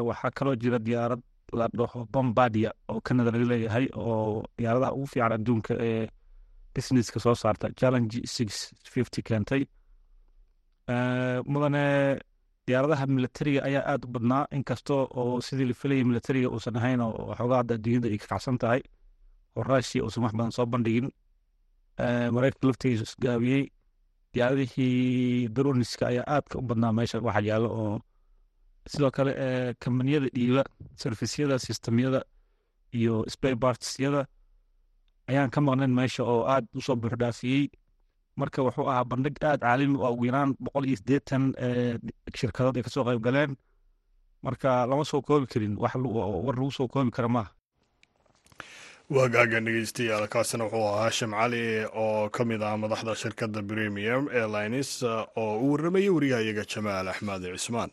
Waxaa 0.08 0.30
kaloo 0.30 0.54
jira 0.62 0.78
diyaarad 0.78 1.22
la 1.58 1.66
dhaho 1.78 2.06
bombardia 2.12 2.70
oo 2.88 3.00
canada 3.06 3.30
laga 3.30 3.44
leeyahay 3.52 3.86
oo 3.94 4.44
diyaaradaha 4.58 4.92
ugu 4.96 5.06
fiican 5.06 5.32
adduunka 5.36 5.72
ee 5.88 6.06
businesska 6.74 7.18
soo 7.20 7.34
saarta. 7.34 7.66
Challenge 7.80 8.16
six 8.36 8.48
fifty 8.94 9.20
keentay 9.22 9.62
mudane 11.46 12.18
diyaaradaha 12.66 13.06
militariga 13.06 13.60
ayaa 13.64 13.84
aada 13.86 14.06
u 14.06 14.10
badnaa. 14.10 14.46
Inkastoo 14.50 15.08
oo 15.14 15.40
sidii 15.40 15.64
la 15.70 15.74
filayay 15.74 16.04
militariga 16.04 16.48
uusan 16.50 16.76
ahayn 16.76 17.00
oo 17.00 17.34
xoogaa 17.38 17.56
hadda 17.62 17.74
adduunyada 17.74 18.08
ay 18.08 18.18
ka 18.18 18.26
kacsan 18.26 18.58
tahay 18.58 18.82
oo 19.56 19.62
rushia 19.62 20.02
uusan 20.04 20.22
wax 20.24 20.32
badan 20.34 20.52
soo 20.52 20.66
bandhigin 20.66 21.10
mareykanka 22.34 22.66
laftigiisu 22.68 23.02
isgaabiyey 23.04 23.64
diyaaradihii 24.34 25.48
droniska 25.48 26.06
ayaa 26.06 26.26
aadka 26.34 26.58
u 26.58 26.62
badnaa 26.62 26.92
meesha 26.92 27.18
waxa 27.20 27.40
yaalo 27.48 27.68
oo 27.82 28.00
sidoo 28.86 29.10
kale 29.10 29.32
kambaniyada 29.82 30.26
dhiiba 30.34 30.62
servisyada 31.02 31.58
sistemyada 31.58 32.20
iyo 32.98 33.24
spaybartsyada 33.28 34.26
ayaan 35.30 35.50
ka 35.50 35.60
maqnayn 35.60 35.94
meesha 35.98 36.22
oo 36.24 36.42
aada 36.52 36.66
u 36.74 36.80
soo 36.80 36.96
buuxdhaafiyey 36.96 37.68
marka 38.40 38.62
wuxuu 38.66 38.88
ahaa 38.90 39.04
bandhig 39.10 39.36
aada 39.42 39.58
caalami 39.66 39.96
oo 39.98 40.10
ugu 40.14 40.24
yaraan 40.28 40.50
boqol 40.64 40.84
iyo 40.88 40.96
siddeetan 41.00 41.44
shirkadood 42.38 42.76
ay 42.78 42.82
ka 42.86 42.90
soo 42.94 43.04
qayb 43.08 43.22
galeen. 43.26 43.52
Marka 44.46 44.86
lama 44.90 45.04
soo 45.10 45.22
koobi 45.26 45.46
karin 45.52 45.74
wax 45.82 45.94
war 46.46 46.54
lagu 46.56 46.70
soo 46.78 46.88
koobi 46.88 47.10
kara 47.16 47.28
maaha. 47.28 47.50
Waagaaga 49.14 49.58
dhegeystayaal 49.66 50.26
kaasina 50.34 50.64
wuxuu 50.66 50.84
ahaa 50.88 51.02
haashim 51.02 51.30
cali 51.38 51.62
oo 52.02 52.28
ka 52.34 52.42
mid 52.44 52.62
ah 52.62 52.76
madaxda 52.82 53.14
shirkadda 53.22 53.60
premium 53.70 54.24
airlines 54.38 54.90
oo 55.02 55.52
u 55.64 55.66
warramayay 55.72 56.10
wariyahayaga 56.16 56.64
jamaal 56.72 57.08
axmed 57.12 57.42
cismaan 57.56 57.90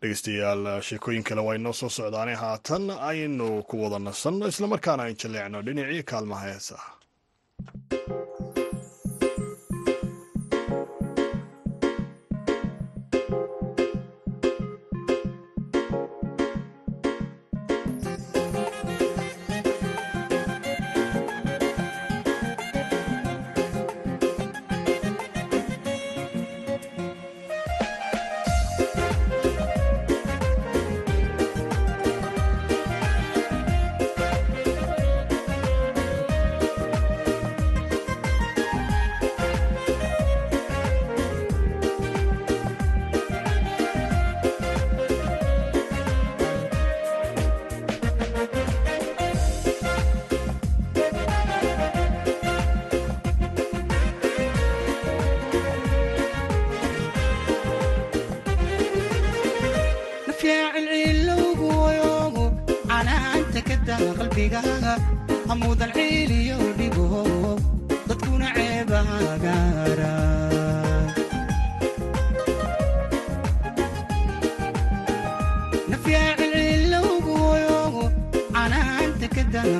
dhegeystayaal 0.00 0.62
sheekooyin 0.88 1.24
kale 1.28 1.40
waa 1.46 1.56
inoo 1.58 1.72
soo 1.80 1.88
socdaane. 1.98 2.34
Haatan 2.42 2.84
aynu 3.10 3.62
ku 3.68 3.74
wada 3.82 3.98
nasanno 3.98 4.44
islamarkaana 4.52 5.02
ayn 5.08 5.16
jaleecno 5.22 5.58
dhinacii 5.66 6.02
kaalmaha 6.10 6.44
heesaha 6.52 6.88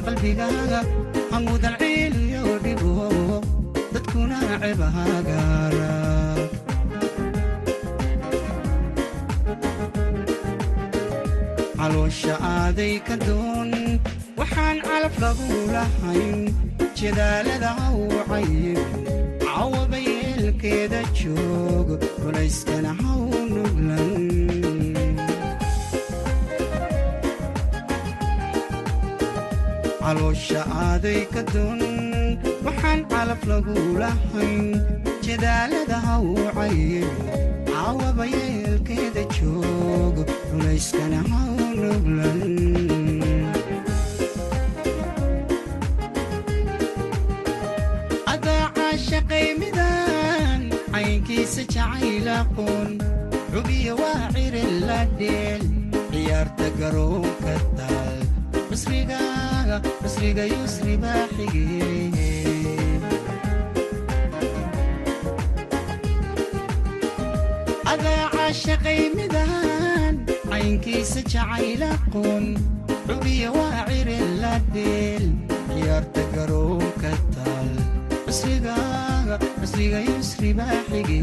qalbigaaga 0.06 0.80
hamuudan 1.32 1.74
ciiliyo 1.82 2.44
dhigo 2.64 2.94
dadkuna 3.94 4.38
ceebahagaara 4.62 5.92
caloosha 11.78 12.34
aaday 12.54 12.94
ka 13.08 13.16
doon 13.26 13.70
waxaan 14.40 14.78
calaf 14.86 15.14
lagu 15.24 15.48
lahayn 15.74 16.40
jadaalada 17.00 17.70
hawcayin 17.80 18.80
cawaba 19.44 19.98
yeelkeeda 20.08 21.00
joog 21.20 21.88
culayskana 22.22 22.92
haw 23.02 23.22
nuglan 23.54 24.10
caloosha 30.08 30.60
aaday 30.82 31.20
ka 31.32 31.40
doon 31.52 31.80
waxaan 32.66 33.00
calaf 33.12 33.42
lagu 33.50 33.74
lahayn 34.02 34.64
jadaalada 35.26 35.98
hawcayin 36.06 37.08
cawaba 37.68 38.24
yeelkeeda 38.34 39.24
joog 39.36 40.16
culayskana 40.48 41.20
la 54.88 55.00
dheel 55.18 55.62
ciyaarta 56.12 56.66
garoonka 56.80 57.54
taal 57.78 58.18
cusrigaaga 59.68 59.76
cusriga 60.02 60.44
yusri 60.52 60.94
baa 61.02 61.24
xige 61.34 61.64
adaaca 67.92 68.46
shaqaymidan 68.62 70.14
caynkiisa 70.50 71.20
jacaylaqoon 71.32 72.46
xubiya 73.06 73.48
waa 73.56 73.82
cirin 73.88 74.26
la 74.42 74.54
dheel 74.74 75.26
ciyaarta 75.72 76.22
garoonka 76.34 77.12
taal. 77.34 77.70
Cusriga 78.26 80.00
yusri 80.08 80.50
baa 80.58 80.78
xige 80.90 81.18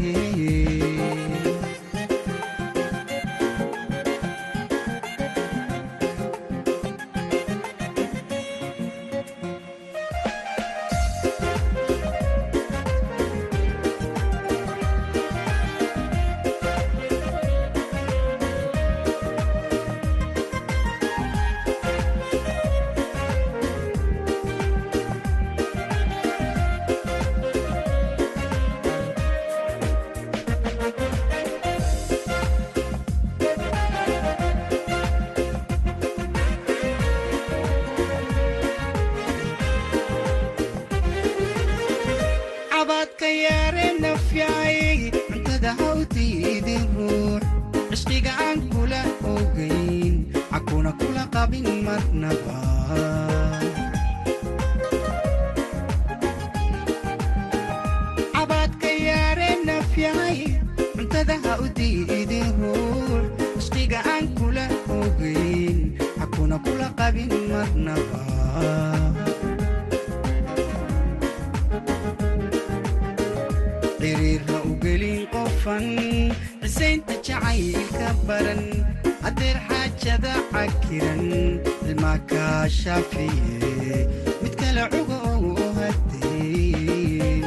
cakiran 81.36 81.88
ilmaa 81.90 82.18
kaa 82.30 82.68
shaafiye 82.68 84.08
mid 84.42 84.54
kale 84.60 84.82
cuga 84.92 85.16
oo 85.32 85.66
hadeen 85.78 87.44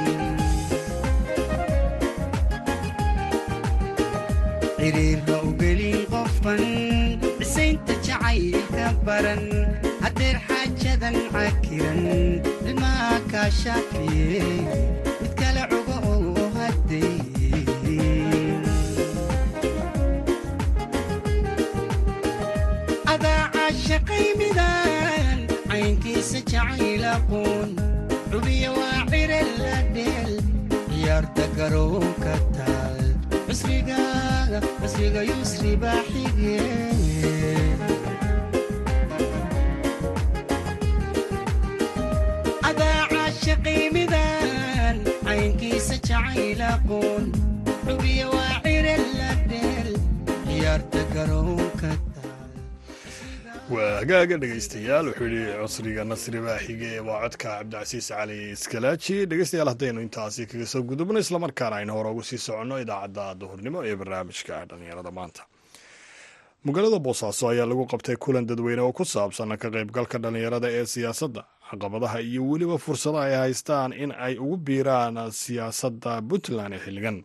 xiriirna 4.80 5.36
u 5.48 5.52
gelin 5.62 6.00
qofan 6.12 6.62
cisaynta 7.40 7.94
jacaylka 8.08 8.86
baran 9.06 9.44
haddeer 10.04 10.38
xaajadan 10.48 11.18
cakiran 11.34 12.02
ilmaa 12.70 13.14
kaa 13.32 13.50
shaafiye 13.62 14.44
mid 15.22 15.34
kale 15.42 15.64
cuga 15.72 15.98
oo 16.14 16.46
hadeen 16.58 17.29
caynkiisa 26.52 26.78
jacaylaqoon 26.78 27.70
cubiya 28.32 28.72
waa 28.78 29.02
cire 29.12 29.42
la 29.64 29.76
dheel 29.96 30.34
ciyaarta 30.92 31.46
garoonka 31.58 32.34
taal 32.58 33.06
cusrigaaga 33.48 34.60
cusriga 34.82 35.22
yusri 35.30 35.74
baa 35.84 36.02
xige 36.12 36.58
adaaca 42.70 43.24
shaqaymidan 43.44 44.98
caynkiisa 45.26 45.96
jacaylaqoon 46.10 47.24
xubiya 47.86 48.28
waa 48.36 48.56
cire 48.66 48.96
la 49.20 49.30
dheel 49.52 49.90
ciyaarta 50.48 51.02
garoonka 51.16 51.90
waa 53.70 53.96
hagaaga 54.00 54.38
dhegaystayaal 54.42 55.08
wuxuu 55.08 55.28
yidhi 55.28 55.54
cusriga 55.62 56.04
nasri 56.04 56.40
baaxige 56.46 57.00
waa 57.08 57.22
codka 57.24 57.50
cabdicasiis 57.58 58.08
cali 58.12 58.38
iskalaaji 58.56 59.16
dhegaystayaal 59.30 59.70
haddaynu 59.74 60.02
intaasi 60.06 60.46
kaga 60.52 60.66
soo 60.72 60.82
gudubno 60.90 61.20
islamarkaana 61.20 61.76
aynu 61.80 61.94
hore 61.98 62.10
ugu 62.10 62.24
sii 62.30 62.38
soconno 62.38 62.76
idaacadda 62.84 63.26
duhurnimo 63.42 63.80
ee 63.90 63.96
barnaamijka 63.96 64.66
dhallinyarada 64.70 65.12
maanta. 65.12 65.42
Magaalada 66.66 67.00
boosaaso 67.00 67.44
ayaa 67.50 67.66
lagu 67.72 67.86
qabtay 67.92 68.16
kulan 68.16 68.46
dadweyne 68.50 68.82
oo 68.82 68.92
ku 68.92 69.06
saabsan 69.06 69.58
ka 69.58 69.70
qaybgalka 69.76 70.18
dhallinyarada 70.24 70.68
ee 70.78 70.86
siyaasadda. 70.86 71.44
Caqabadaha 71.70 72.22
iyo 72.22 72.42
weliba 72.50 72.78
fursadaha 72.78 73.26
ay 73.30 73.36
haystaan 73.44 73.94
in 73.94 74.12
ay 74.12 74.34
ugu 74.38 74.58
biiraan 74.58 75.32
siyaasadda 75.32 76.22
puntland 76.30 76.74
ee 76.74 76.80
xilligan 76.86 77.18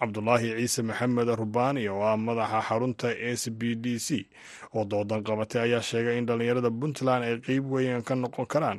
cabdulaahi 0.00 0.48
ciise 0.58 0.82
maxamed 0.88 1.28
rubaani 1.40 1.82
oo 1.88 2.02
ah 2.10 2.16
madaxa 2.26 2.60
xarunta 2.68 3.08
s 3.40 3.42
b 3.58 3.74
d 3.84 3.98
c 4.06 4.26
oo 4.74 4.84
doodan 4.90 5.22
qabatay 5.26 5.60
ayaa 5.66 5.82
sheegay 5.90 6.16
in 6.18 6.26
dhallinyarada 6.28 6.70
puntland 6.80 7.22
ay 7.28 7.34
qeyb 7.46 7.64
weyn 7.72 8.02
ka 8.08 8.14
noqon 8.22 8.46
karaan 8.52 8.78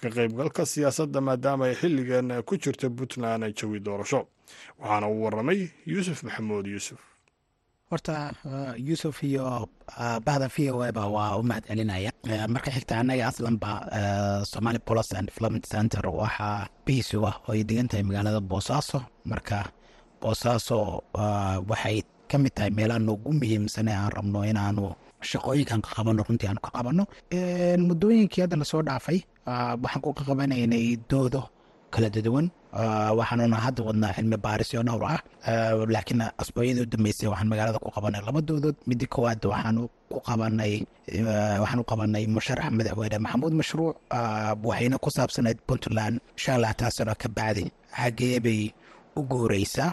ka 0.00 0.06
qaybgalka 0.16 0.62
siyaasadda 0.72 1.20
maadaama 1.28 1.64
ay 1.70 1.74
xilligan 1.80 2.28
ku 2.48 2.54
jirto 2.62 2.86
puntland 2.98 3.42
jawi 3.58 3.78
doorasho. 3.86 4.20
Waxaana 4.80 5.06
uu 5.12 5.22
waramay 5.24 5.60
yuusuf 5.92 6.18
maxamuud 6.26 6.66
yuusuf. 6.74 6.98
Horta 7.90 8.34
yuusuf 8.88 9.22
iyo 9.22 9.68
bahda 10.26 10.48
v 10.54 10.70
o 10.74 10.82
ba 10.98 11.04
waa 11.06 11.38
u 11.38 11.42
mahad 11.48 11.64
celinaya 11.70 12.10
marka 12.54 12.70
xigta 12.74 12.94
annaga 13.00 13.24
aslanba 13.30 13.70
somali 14.52 14.78
policy 14.88 15.14
and 15.18 15.26
development 15.30 15.66
center 15.74 16.02
waxaa 16.20 16.66
biisu 16.86 17.22
ah 17.30 17.36
oo 17.46 17.52
ay 17.54 17.62
degan 17.68 17.86
magaalada 18.08 18.40
boosaaso 18.50 18.98
marka 19.30 19.58
boosaaso 20.22 20.78
waxay 21.70 21.98
ka 22.30 22.36
mid 22.42 22.52
tahay 22.56 22.70
meelaha 22.78 22.98
noogu 23.06 23.30
muhiimsan 23.38 23.88
ee 23.92 23.96
aan 24.02 24.12
rabno 24.16 24.40
inaanu 24.50 24.84
shaqooyinkan 25.30 25.80
ka 25.86 25.90
qabano 25.96 26.20
runtii 26.28 26.48
aanu 26.50 26.60
ka 26.66 26.70
qabano. 26.76 27.02
Muddooyinkii 27.88 28.40
hadda 28.44 28.56
la 28.60 28.64
soo 28.70 28.82
dhaafay 28.88 29.18
waxaan 29.82 30.00
ku 30.04 30.10
qaqabanaynay 30.18 30.84
doodo 31.10 31.42
kala 31.92 32.08
daduwan 32.14 32.46
waxaanuna 33.18 33.56
hadda 33.66 33.80
wadnaa 33.88 34.12
cilmi 34.16 34.36
baarisyo 34.44 34.80
ah. 35.12 35.20
Laakiin 35.94 36.22
asbooyadii 36.42 36.82
u 36.86 36.90
dambeysay 36.92 37.28
waxaan 37.32 37.48
magaalada 37.52 37.78
ku 37.84 37.90
qabanay 37.96 38.20
laba 38.26 38.40
doodood. 38.48 38.76
Midda 38.88 39.06
koowaad 39.14 39.42
waxaanu 39.52 39.82
ku 40.12 40.18
qabanay 40.28 40.72
waxaan 41.62 41.80
qabanay 41.90 42.24
musharax 42.36 42.68
madaxweyne 42.78 43.18
maxamuud 43.24 43.54
mashruuc. 43.60 43.94
Waxayna 44.68 44.96
ku 45.04 45.08
saabsanayd 45.16 45.58
puntland 45.68 46.14
shan 46.42 46.56
labaatan 46.62 46.90
sano 46.96 47.14
ka 47.22 47.28
bacdi 47.36 47.64
xaggee 47.98 48.38
bay 48.44 48.60
u 49.18 49.20
guureysaa 49.30 49.90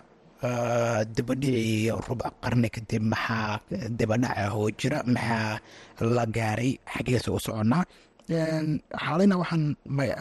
dibadhicii 1.16 1.92
rubac 2.08 2.34
qarni 2.44 2.70
kadib 2.76 3.04
maxaa 3.14 3.60
dibadhac 4.00 4.36
ah 4.44 4.52
oo 4.58 4.68
jira 4.80 5.00
maxaa 5.16 5.60
la 6.16 6.24
gaaray 6.38 6.72
xaggeesa 6.94 7.30
u 7.36 7.40
soconnaa 7.46 7.84
xaalina 9.04 9.36
waxaan 9.42 9.64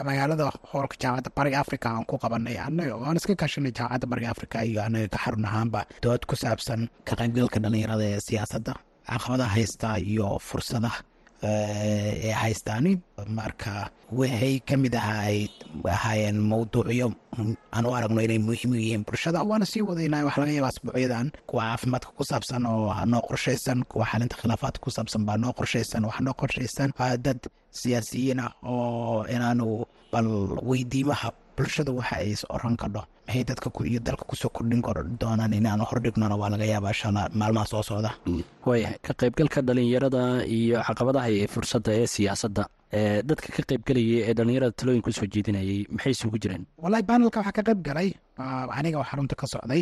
magaalada 0.07 0.45
hoolka 0.71 0.95
jaamacadda 1.01 1.29
bariga 1.37 1.57
africa 1.63 1.87
aan 1.93 2.05
ku 2.09 2.15
qabanay 2.23 2.57
anaga 2.67 2.93
waan 3.01 3.17
iska 3.19 3.33
kaashanay 3.41 3.71
jaamacadda 3.77 4.07
bariga 4.11 4.29
africa 4.35 4.57
iyo 4.69 4.79
anaga 4.87 5.07
ka 5.13 5.17
xarun 5.23 5.45
ahaanba. 5.49 5.81
Dood 6.03 6.21
ku 6.29 6.35
saabsan 6.43 6.81
ka 7.07 7.13
qaybgalka 7.19 7.57
dhalinyarada 7.63 8.05
ee 8.13 8.19
siyaasadda 8.27 8.73
caqabadaha 9.09 9.51
haysta 9.55 9.87
iyo 10.11 10.27
fursadaha 10.47 10.99
ee 11.43 12.31
haystaani 12.41 12.91
marka 13.37 13.89
waxay 14.19 14.55
ka 14.67 14.75
mid 14.77 14.93
ahaa 14.95 15.47
ahaayeen 15.95 16.37
mawduucyo. 16.49 17.07
Aan 17.75 17.85
u 17.85 17.95
aragno 17.97 18.21
inay 18.21 18.37
muhiim 18.47 18.71
u 18.71 18.75
yihiin 18.75 19.03
bulshada. 19.07 19.39
Waana 19.49 19.65
sii 19.65 19.81
wadaynaa 19.81 20.23
wax 20.27 20.37
laga 20.37 20.51
yaaba 20.57 20.67
asbuucyadan 20.71 21.27
kuwa 21.47 21.63
caafimaadka 21.63 22.11
ku 22.17 22.23
saabsan 22.29 22.65
oo 22.65 22.93
noo 23.11 23.21
qorshaysan 23.27 23.79
kuwa 23.91 24.05
xalinta 24.11 24.35
khilaafaadka 24.39 24.79
ku 24.85 24.91
saabsan 24.95 25.25
baa 25.27 25.37
noo 25.37 25.53
qorshaysan 25.59 26.05
wax 26.05 26.17
noo 26.25 26.33
qorshaysan 26.41 26.89
dad 27.25 27.39
siyaasiyiin 27.79 28.39
ah 28.45 28.51
oo 28.63 29.25
inaanu 29.35 29.85
bal 30.11 30.27
weydiimaha 30.69 31.29
bulshada 31.57 31.91
waxa 31.99 32.15
ay 32.21 32.29
is 32.35 32.43
oran 32.55 32.75
kadho 32.81 33.01
maxay 33.27 33.43
dadka 33.49 33.69
iyo 33.91 33.99
dalka 34.07 34.23
ku 34.29 34.35
soo 34.35 34.49
kordhin 34.55 34.81
doonaan 35.21 35.53
inaanu 35.59 35.83
hordhignona 35.89 36.35
waa 36.41 36.49
laga 36.53 36.65
yaabaa 36.73 36.93
shala 37.01 37.21
maalmaha 37.41 37.65
soo 37.71 37.83
socda. 37.89 38.11
Waayahay 38.67 38.97
ka 39.05 39.13
qaybgalka 39.21 39.59
dhalinyarada 39.67 40.23
iyo 40.57 40.77
caqabadaha 40.87 41.27
iyo 41.35 41.47
fursadda 41.53 41.91
ee 42.01 42.07
siyaasadda 42.15 42.63
dadka 43.29 43.47
ka 43.55 43.61
qaybgelayay 43.69 44.17
ee 44.29 44.33
dhalinyarada 44.37 44.73
talooyinka 44.79 45.09
u 45.09 45.13
soo 45.19 45.27
jeedinayay 45.33 45.79
maxay 45.95 46.11
isugu 46.15 46.37
jireen? 46.43 46.63
Wallahi 46.83 47.03
banelka 47.09 47.37
waxaa 47.41 47.55
ka 47.57 47.63
qayb 47.69 47.79
galay. 47.87 48.09
Aniga 48.77 48.97
oo 49.01 49.05
xarunta 49.09 49.35
ka 49.41 49.45
socday 49.53 49.81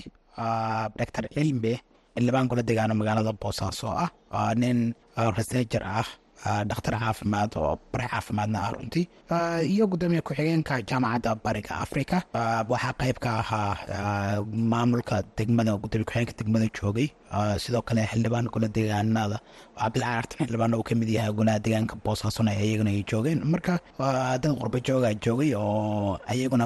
doctor 0.99 1.23
cilmbe 1.35 1.73
xildhibaan 2.15 2.47
kula 2.51 2.63
degaano 2.69 2.93
magaalada 3.01 3.31
boosaaso 3.43 3.87
ah. 4.03 4.09
Nin 4.61 4.93
resejer 5.37 5.83
ah 5.83 6.07
dhakhtar 6.69 6.93
caafimaad 7.03 7.51
oo 7.61 7.73
bare 7.93 8.05
caafimaadna 8.13 8.57
ah 8.65 8.71
runtii 8.75 9.05
iyo 9.73 9.85
gudoomiye 9.91 10.21
ku-xigeenka 10.27 10.75
jaamacadda 10.89 11.31
bariga 11.45 11.73
africa 11.85 12.17
waxaa 12.73 12.93
qayb 13.01 13.17
ka 13.25 13.31
ahaa 13.41 13.73
maamulka 14.71 15.15
degmada 15.37 15.71
gudoomiye 15.83 16.05
ku-xigeenka 16.09 16.33
degmada 16.39 16.67
joogay 16.77 17.07
sidoo 17.63 17.81
kale 17.87 18.01
xildhibaan 18.11 18.47
gula 18.53 18.67
deegaanada 18.77 19.37
cabdilcali 19.79 20.15
artan 20.21 20.37
xildhibaan 20.47 20.73
uu 20.79 20.83
ka 20.89 20.93
mid 21.01 21.09
yahay 21.17 21.33
golaha 21.39 21.59
deegaanka 21.65 21.95
boosaasona 22.05 22.51
iyaguna 22.65 22.89
ay 22.95 23.03
joogeen 23.11 23.39
marka 23.53 23.73
dad 24.43 24.45
qurba 24.61 24.79
jooga 24.87 25.09
joogay 25.25 25.51
oo 25.55 26.17
ayaguna 26.31 26.65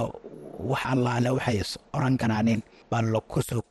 wax 0.71 0.81
allaale 0.93 1.29
waxay 1.38 1.59
oran 1.97 2.15
karaaneen 2.21 2.61
baa 2.91 3.02
lakusoo 3.02 3.62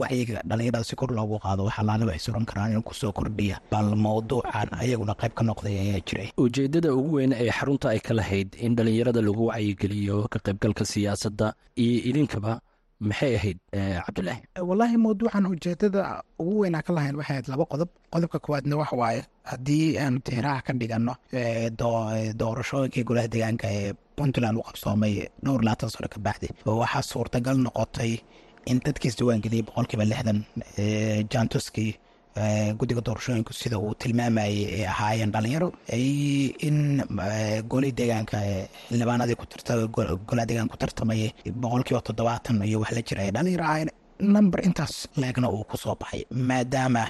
wacyiga 0.00 0.42
dhalinyarada 0.48 0.84
si 0.84 0.96
kor 0.96 1.10
loogu 1.18 1.38
qaado 1.44 1.64
wax 1.68 1.78
allaale 1.82 2.04
waxay 2.04 2.16
is 2.22 2.28
oran 2.28 2.44
karaan 2.50 2.72
in 2.76 2.82
ku 2.82 2.94
soo 2.94 3.12
kordhiya 3.12 3.56
bal 3.70 3.88
mawduucan 3.96 4.68
ayaguna 4.82 5.14
qayb 5.20 5.32
ka 5.38 5.42
noqday 5.48 5.74
ayaa 5.84 6.00
jiray 6.08 6.28
ujeeddada 6.44 6.94
ugu 6.98 7.12
weyn 7.18 7.32
ee 7.32 7.50
xarunta 7.58 7.86
ay 7.94 8.00
ka 8.00 8.14
lahayd 8.20 8.48
in 8.66 8.76
dhalinyarada 8.78 9.20
lagu 9.28 9.46
wacyigeliyo 9.50 10.28
ka 10.32 10.38
qaybgalka 10.46 10.84
siyaasadda 10.92 11.54
iyo 11.84 11.98
idinkaba 12.10 12.60
maxay 13.00 13.32
ahayd 13.38 13.58
cabdulaahi 14.06 14.40
wallaahi 14.68 14.96
mawduucan 15.04 15.46
ujeedada 15.52 16.02
ugu 16.42 16.54
weynaa 16.62 16.82
ka 16.86 16.92
lahayn 16.96 17.16
waxay 17.20 17.34
ahayd 17.36 17.48
laba 17.52 17.64
qodob. 17.72 17.88
Qodobka 18.12 18.38
koowaadna 18.44 18.76
wax 18.80 18.90
waaye 19.00 19.20
haddii 19.50 19.98
aanu 20.02 20.18
tixraaca 20.26 20.62
ka 20.66 20.72
dhigano 20.80 21.14
doorashooyinkii 22.40 23.04
golaha 23.08 23.28
deegaanka 23.34 23.66
ee 23.78 23.92
puntland 24.16 24.56
u 24.58 24.62
qabsoomay 24.68 25.14
dhowr 25.44 25.60
labaatan 25.66 25.90
sano 25.94 26.08
ka 26.14 26.18
bacdi 26.26 26.48
waxaa 26.80 27.02
suurtagal 27.12 27.56
noqotay 27.66 28.12
in 28.70 28.78
dadkiis 28.86 29.14
diiwaangeliyay 29.18 29.64
boqolkiiba 29.68 30.04
lixdan 30.12 30.38
jantuskii 31.32 31.90
guddiga 32.80 33.00
doorashooyinku 33.06 33.52
sida 33.60 33.76
uu 33.84 33.94
tilmaamayay 34.02 34.56
ay 34.76 34.84
ahaayeen 34.92 35.30
dhalinyaro 35.34 35.68
in 36.68 36.78
golii 37.72 37.92
deegaanka 38.00 38.38
xildhibaanadii 38.88 39.36
golaha 40.28 40.46
deegaanka 40.50 40.72
ku 40.74 40.78
tartamayay 40.84 41.28
boqolkiiba 41.62 42.00
toddobaatan 42.08 42.56
iyo 42.70 42.78
wax 42.82 42.90
la 42.98 43.02
jira 43.08 43.20
ay 43.26 43.30
dhalinyaro 43.36 43.64
ahaayeen 43.68 43.90
number 44.36 44.60
intaas 44.68 44.94
leegna 45.22 45.48
uu 45.56 45.64
ku 45.70 45.76
soo 45.84 45.94
baxay 46.02 46.22
maadaama 46.50 47.04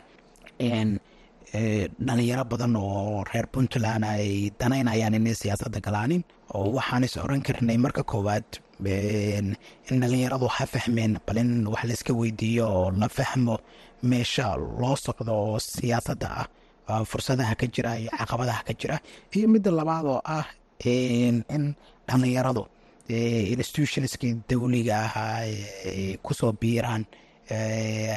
dhalinyaro 2.06 2.44
badan 2.52 2.74
oo 2.76 3.24
reer 3.30 3.46
puntland 3.54 4.04
ay 4.12 4.26
danaynayaan 4.60 5.14
inay 5.18 5.34
siyaasadda 5.42 5.80
galaanin 5.86 6.22
oo 6.56 6.66
waxaan 6.78 7.04
is 7.08 7.16
oran 7.24 7.42
karnay 7.46 7.78
marka 7.84 8.02
koowaad 8.12 8.48
in 8.86 9.56
dhalinyaradu 10.00 10.46
ha 10.56 10.64
fahmeen 10.74 11.18
bal 11.26 11.38
in 11.42 11.66
wax 11.72 11.82
layska 11.90 12.12
weydiiyo 12.20 12.64
oo 12.78 12.90
la 13.00 13.08
fahmo 13.08 13.54
meesha 14.10 14.56
loo 14.80 14.96
socdo 14.96 15.32
oo 15.34 15.58
siyaasadda 15.58 16.28
ah. 16.40 16.46
Fursadaha 17.10 17.54
ka 17.60 17.66
jira 17.74 17.98
iyo 18.00 18.10
caqabadaha 18.18 18.62
ka 18.68 18.72
jira. 18.80 18.96
Iyo 19.36 19.46
midda 19.52 19.70
labaad 19.70 20.06
oo 20.06 20.20
ah 20.24 20.46
in 20.84 21.74
dhalinyaradu 22.08 22.62
institutionskii 23.54 24.32
dawliga 24.48 24.96
ahaa 25.06 25.44
ku 26.24 26.32
soo 26.34 26.52
biiraan 26.60 27.04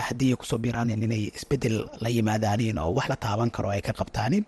haddii 0.08 0.32
ay 0.32 0.38
ku 0.40 0.46
soo 0.46 0.58
biiraan 0.64 0.90
inay 0.96 1.32
isbeddel 1.38 1.78
la 2.04 2.10
yimaadaanin 2.10 2.78
oo 2.80 2.92
wax 2.98 3.08
la 3.12 3.16
taaban 3.16 3.50
karo 3.56 3.70
ay 3.76 3.82
ka 3.82 3.94
qabtaanin 4.00 4.46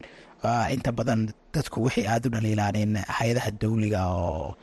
inta 0.76 0.92
badan 0.92 1.22
dadku 1.54 1.84
waxay 1.86 2.06
aada 2.08 2.28
u 2.30 2.32
dhaliilaaneen 2.36 2.92
hay'adaha 3.18 3.52
dawliga 3.62 4.02
oo 4.08 4.56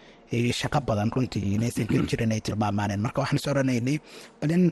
shaqo 0.61 0.81
badan 0.88 1.11
runtii 1.16 1.55
inaysan 1.57 1.87
ka 1.90 1.97
jirin 2.11 2.33
ay 2.37 2.40
tilmaamaaneen 2.47 3.01
marka 3.05 3.21
waxaan 3.23 3.38
is 3.40 3.47
oranaynay 3.53 3.97
bal 4.40 4.51
in 4.57 4.64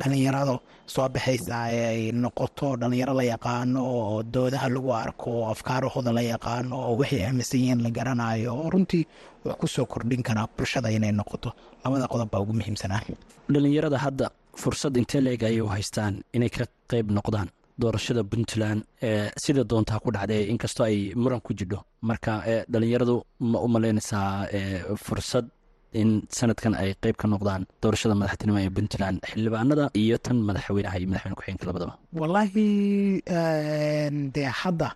dhalinyarado 0.00 0.54
soo 0.94 1.08
baxaysa 1.14 1.56
ay 1.68 2.12
noqoto 2.22 2.68
dhalinyaro 2.80 3.14
la 3.20 3.24
yaqaano 3.32 3.80
oo 3.94 4.22
doodaha 4.34 4.68
lagu 4.74 4.90
arko 5.04 5.30
afkaarahooda 5.52 6.12
la 6.18 6.22
yaqaano 6.32 6.74
oo 6.86 6.94
waxay 7.00 7.22
aaminsan 7.26 7.60
yihiin 7.62 7.80
la 7.86 7.90
garanayo 7.98 8.50
oo 8.60 8.70
runtii 8.74 9.04
wax 9.44 9.56
ku 9.60 9.66
soo 9.74 9.86
kordhin 9.92 10.22
karaa 10.22 10.46
bulshada 10.56 10.88
inay 10.96 11.12
noqoto. 11.12 11.50
Labada 11.84 12.06
qodob 12.12 12.28
baa 12.32 12.40
ugu 12.44 12.52
muhiimsanaa. 12.58 13.00
Dhalinyarada 13.52 13.98
hadda 14.04 14.26
fursad 14.62 14.96
intee 15.00 15.20
leeg 15.26 15.42
ayay 15.48 15.60
u 15.60 15.68
haystaan 15.74 16.14
inay 16.36 16.50
ka 16.56 16.64
qayb 16.90 17.06
noqdaan 17.16 17.48
doorashada 17.82 18.22
puntland 18.32 18.80
sida 19.44 19.62
doontaa 19.70 19.98
ku 20.04 20.08
dhacday 20.16 20.42
inkastoo 20.52 20.84
ay 20.90 20.98
muran 21.22 21.40
ku 21.46 21.52
jidho. 21.58 21.78
Marka 22.08 22.32
dhalinyaradu 22.72 23.14
ma 23.50 23.58
u 23.66 23.68
malaynaysaa 23.74 24.28
fursad 25.04 25.46
in 26.00 26.10
sanadkan 26.38 26.74
ay 26.82 26.90
qeyb 27.02 27.16
ka 27.20 27.26
noqdaan 27.32 27.62
doorashada 27.82 28.14
madaxtinimo 28.20 28.58
ee 28.64 28.70
puntland 28.76 29.16
xildhibaanada 29.30 29.84
iyo 30.02 30.16
tan 30.24 30.36
madaxweynaha 30.48 30.96
iyo 31.00 31.08
madaxweyne 31.10 31.36
ku-xigeenka 31.38 31.64
labadaba. 31.68 31.92
Wallaahi 32.20 32.66
dee 34.34 34.48
hadda 34.62 34.88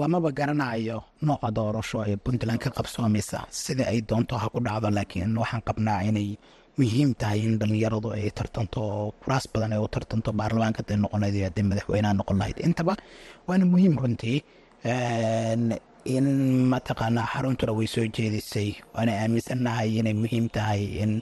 lamaba 0.00 0.30
garanayo 0.38 0.98
nooca 1.26 1.48
doorasho 1.58 1.98
ee 2.10 2.16
puntland 2.24 2.58
ka 2.64 2.70
qabsoomaysa 2.76 3.38
sida 3.62 3.84
ay 3.92 3.98
doonto 4.08 4.34
ha 4.42 4.46
ku 4.54 4.58
dhacdo 4.66 4.88
laakiin 4.96 5.32
waxaan 5.42 5.62
qabnaa 5.68 6.00
inay 6.08 6.28
muhiim 6.80 7.10
tahay 7.20 7.40
in 7.48 7.54
dhalinyaradu 7.60 8.08
ay 8.16 8.24
tartanto 8.38 8.82
kuraas 9.22 9.44
badan 9.52 9.72
ay 9.76 9.80
u 9.84 9.88
tartanto 9.94 10.30
baarlamaanka 10.40 10.80
haday 10.82 10.96
noqon 11.04 11.20
lahayd 11.22 11.36
iyo 11.38 11.46
haday 11.50 11.64
madaxweynaha 11.70 12.14
noqon 12.20 12.36
lahayd. 12.40 12.58
Intaba 12.68 12.94
waana 13.48 13.64
muhiim 13.72 13.94
runtii 14.02 14.38
in 16.16 16.26
mataqaanaa 16.72 17.26
xaruntuna 17.32 17.72
way 17.78 17.86
soo 17.94 18.06
jeedisay 18.16 18.68
waana 18.94 19.12
aaminsannahay 19.22 19.88
inay 20.00 20.14
muhiim 20.22 20.46
tahay 20.56 20.82
in 21.02 21.12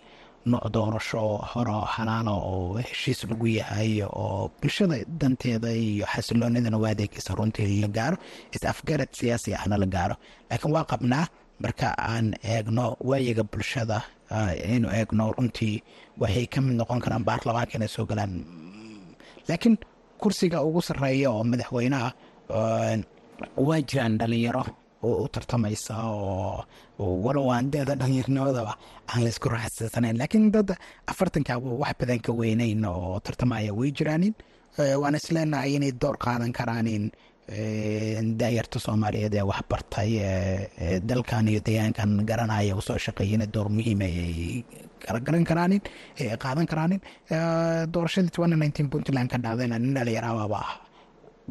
nooc 0.52 0.64
doorasho 0.74 1.22
horo 1.52 1.78
xalaalo 1.94 2.34
oo 2.52 2.78
heshiis 2.88 3.20
lagu 3.30 3.46
yahay 3.58 3.90
oo 4.06 4.50
bulshada 4.60 4.96
danteeda 5.20 5.70
iyo 5.86 6.04
xasiloonidana 6.12 6.78
waa 6.82 6.92
adeegaysa 6.94 7.32
runtii 7.38 7.80
la 7.84 7.88
gaaro 7.98 8.16
is 8.54 8.62
afgarad 8.72 9.10
siyaasi 9.18 9.50
ahna 9.60 9.76
la 9.82 9.86
gaaro. 9.96 10.14
Laakiin 10.50 10.72
waa 10.76 10.84
qabnaa 10.92 11.24
marka 11.62 11.88
aan 12.12 12.26
eegno 12.54 12.86
waayiga 13.08 13.44
bulshada 13.52 13.98
aynu 14.70 14.88
eegno 14.98 15.24
runtii 15.36 15.76
waxay 16.22 16.46
ka 16.52 16.58
mid 16.64 16.74
noqon 16.80 17.00
karaan 17.04 17.24
baarlamaanka 17.28 17.74
inay 17.78 17.90
soo 17.96 18.06
galaan. 18.10 18.32
Laakiin 19.48 19.76
kursiga 20.22 20.58
ugu 20.68 20.80
sarreeya 20.88 21.28
oo 21.34 21.42
madaxweynaha 21.50 22.08
waa 23.66 23.80
jiraan 23.88 24.14
dhalinyaro 24.20 24.64
oo 25.06 25.16
u 25.24 25.28
tartamaysa 25.34 25.94
oo 26.04 26.64
walow 27.24 27.46
aan 27.54 27.66
deeda 27.72 27.94
dhalinyarnimadaba 28.00 28.72
aan 29.10 29.20
laysku 29.24 29.48
raaxsaysanayn 29.54 30.16
laakiin 30.20 30.46
dad 30.54 30.68
afartankaaba 31.10 31.68
wax 31.82 31.94
badan 32.00 32.20
ka 32.26 32.32
weynayn 32.40 32.84
oo 32.92 33.20
tartamaya 33.26 33.72
way 33.78 33.90
jiraanin 33.98 34.34
waan 35.02 35.14
isleenahay 35.20 35.70
inay 35.78 35.92
door 36.02 36.16
qaadan 36.24 36.52
karaanin 36.58 37.04
daayarta 37.48 38.78
soomaaliyeed 38.86 39.34
ee 39.34 39.42
wax 39.50 39.62
bartay 39.70 40.10
ee 40.20 41.00
dalkan 41.00 41.48
iyo 41.48 41.60
deegaankan 41.66 42.10
garanaya 42.30 42.76
u 42.76 42.82
soo 42.88 42.98
shaqeeyana 43.06 43.46
door 43.54 43.68
muhiima 43.76 44.04
ay 44.04 44.64
garagaran 45.04 45.44
karaanin 45.50 45.80
qaadan 46.44 46.66
karaanin. 46.72 47.00
Doorashadii 47.92 48.88
puntland 48.92 49.28
ka 49.32 49.38
dhacdayna 49.44 49.78
nin 49.78 49.94
dhalinyaraababa 49.94 50.58
ah. 50.66 50.72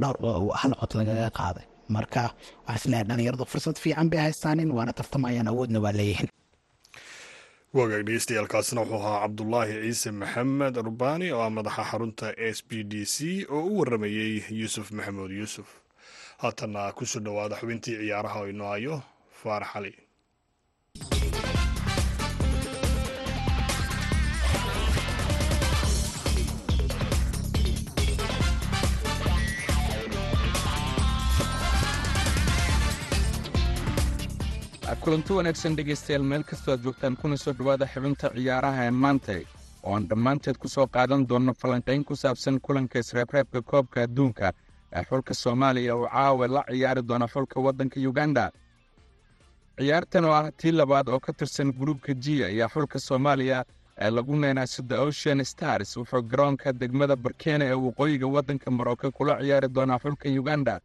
Dhowr 0.01 0.53
hal 0.61 0.71
cod 0.79 0.93
lagaga 0.99 1.29
qaaday. 1.39 1.65
Marka 1.89 2.23
waxaa 2.67 2.75
is 2.77 2.85
leeyahay 2.91 3.07
dhalinyaradu 3.09 3.45
fursad 3.51 3.77
fiican 3.83 4.09
bay 4.11 4.19
haystaanin 4.19 4.71
waana 4.77 4.93
tartamayaan 4.99 5.47
awoodna 5.51 5.79
waa 5.85 5.91
leeyihiin 5.99 6.29
wagaag 7.77 8.03
dhegeystayaaalkaasina 8.07 8.81
wuxuu 8.81 8.99
ahaa 9.01 9.21
cabdulaahi 9.23 9.73
ciise 9.83 10.11
maxamed 10.21 10.75
rubaani 10.87 11.27
oo 11.35 11.41
ah 11.45 11.49
madaxa 11.57 11.83
xarunta 11.91 12.27
s 12.55 12.57
b 12.69 12.83
d 12.91 13.05
c 13.13 13.45
oo 13.55 13.61
u 13.71 13.79
waramayey 13.79 14.31
yuusuf 14.59 14.87
maxamuud 14.97 15.31
yuusuf 15.39 15.67
haatanna 16.41 16.81
ku 16.97 17.03
soo 17.11 17.23
dhowaada 17.25 17.59
xubintii 17.61 17.97
ciyaaraha 18.01 18.37
oo 18.41 18.49
inoo 18.53 18.69
hayo 18.73 18.95
faarax 19.39 19.69
cali 19.73 19.91
kulanti 35.03 35.33
wanaagsan 35.33 35.75
dhegaystayaal 35.77 36.23
meel 36.23 36.43
kastoo 36.43 36.73
aad 36.73 36.83
joogtaan 36.83 37.17
kuna 37.21 37.37
soo 37.37 37.53
dhowaada 37.53 37.85
xibinta 37.93 38.29
ciyaaraha 38.35 38.85
ee 38.85 38.91
maantay 38.91 39.41
oo 39.83 39.95
aan 39.95 40.07
dhammaanteed 40.09 40.57
ku 40.57 40.67
soo 40.67 40.87
qaadan 40.87 41.27
doonno 41.29 41.53
falanqayn 41.61 42.03
ku 42.05 42.15
saabsan 42.15 42.59
kulanka 42.61 42.99
isreebreebka 42.99 43.61
koobka 43.61 44.03
adduunka 44.03 44.51
xulka 45.09 45.33
soomaaliya 45.33 45.95
uu 45.95 46.07
caawa 46.07 46.47
la 46.47 46.63
ciyaari 46.69 47.01
doona 47.01 47.27
xulka 47.27 47.59
waddanka 47.59 47.99
yuganda 47.99 48.51
ciyaartan 49.77 50.25
oo 50.25 50.31
ah 50.33 50.51
tii 50.57 50.71
labaad 50.71 51.09
oo 51.09 51.19
ka 51.19 51.33
tirsan 51.33 51.71
gruubka 51.73 52.13
g 52.13 52.43
ayaa 52.43 52.67
xulka 52.69 52.99
soomaaliya 52.99 53.65
ee 53.99 54.09
lagu 54.09 54.35
neenaaso 54.35 54.83
the 54.87 54.95
ocean 54.97 55.43
stars. 55.45 55.97
Wuxuu 55.97 56.21
garoonka 56.21 56.73
degmada 56.73 57.15
barkeena 57.15 57.65
ee 57.65 57.73
waqooyiga 57.73 58.27
waddanka 58.27 58.71
marocco 58.71 59.11
kula 59.11 59.39
ciyaari 59.41 59.67
doonaa 59.69 59.99
xulka 59.99 60.29
yuganda 60.29 60.79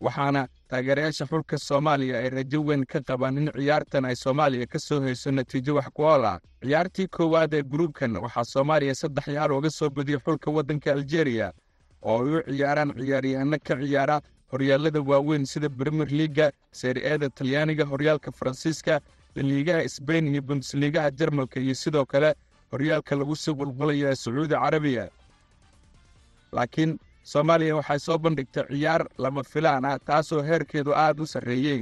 waxaana 0.00 0.48
taageerayaasha 0.68 1.26
xulka 1.26 1.58
soomaaliya 1.58 2.18
ay 2.18 2.30
rajo 2.30 2.60
weyn 2.68 2.84
ka 2.86 3.00
qabaan 3.00 3.38
in 3.38 3.50
ciyaartan 3.52 4.04
ay 4.04 4.16
soomaaliya 4.16 4.66
ka 4.66 4.78
soo 4.78 5.00
hayso 5.00 5.30
natiijo 5.30 5.74
wax 5.74 5.88
ku 5.94 6.02
ool 6.02 6.24
ah. 6.24 6.38
Ciyaartii 6.62 7.06
koowaad 7.08 7.54
ee 7.54 7.62
gruubkan 7.62 8.16
waxaa 8.16 8.44
soomaaliya 8.44 8.94
saddex 8.94 9.24
ciyaar 9.24 9.52
uga 9.52 9.70
soo 9.70 9.90
badiyey 9.90 10.18
xulka 10.20 10.50
waddanka 10.50 10.92
aljeeriya 10.92 11.52
oo 12.02 12.18
ay 12.24 12.34
u 12.36 12.42
ciyaaraan 12.56 12.92
ciyaaryahanno 12.98 13.58
ka 13.68 13.74
ciyaara 13.82 14.16
horyaalada 14.52 15.00
waaweyn 15.10 15.44
sida 15.46 15.68
bremier 15.68 16.08
liaga 16.08 16.46
seeri-eeda 16.72 17.28
talyaaniga 17.30 17.84
horyaalka 17.84 18.32
faransiiska 18.32 19.00
liigaha 19.36 19.88
sbain 19.88 20.28
iyo 20.32 20.42
bundesliigaha 20.42 21.10
jarmalka 21.10 21.60
iyo 21.60 21.74
sidoo 21.74 22.04
kale 22.06 22.34
horyaalka 22.72 23.16
lagu 23.16 23.36
soo 23.36 23.54
qulqulayo 23.54 24.08
ee 24.10 24.14
sacuudi 24.16 24.54
carabiya. 24.54 25.04
Laakiin 26.52 26.98
soomaaliya 27.22 27.76
waxay 27.76 27.98
soo 27.98 28.18
bandhigtay 28.18 28.64
ciyaar 28.70 29.02
lama 29.18 29.42
filaan 29.52 29.84
ah 29.84 29.98
taasoo 29.98 30.42
heerkeedu 30.42 30.92
aad 30.94 31.20
u 31.20 31.26
sarreeyey. 31.26 31.80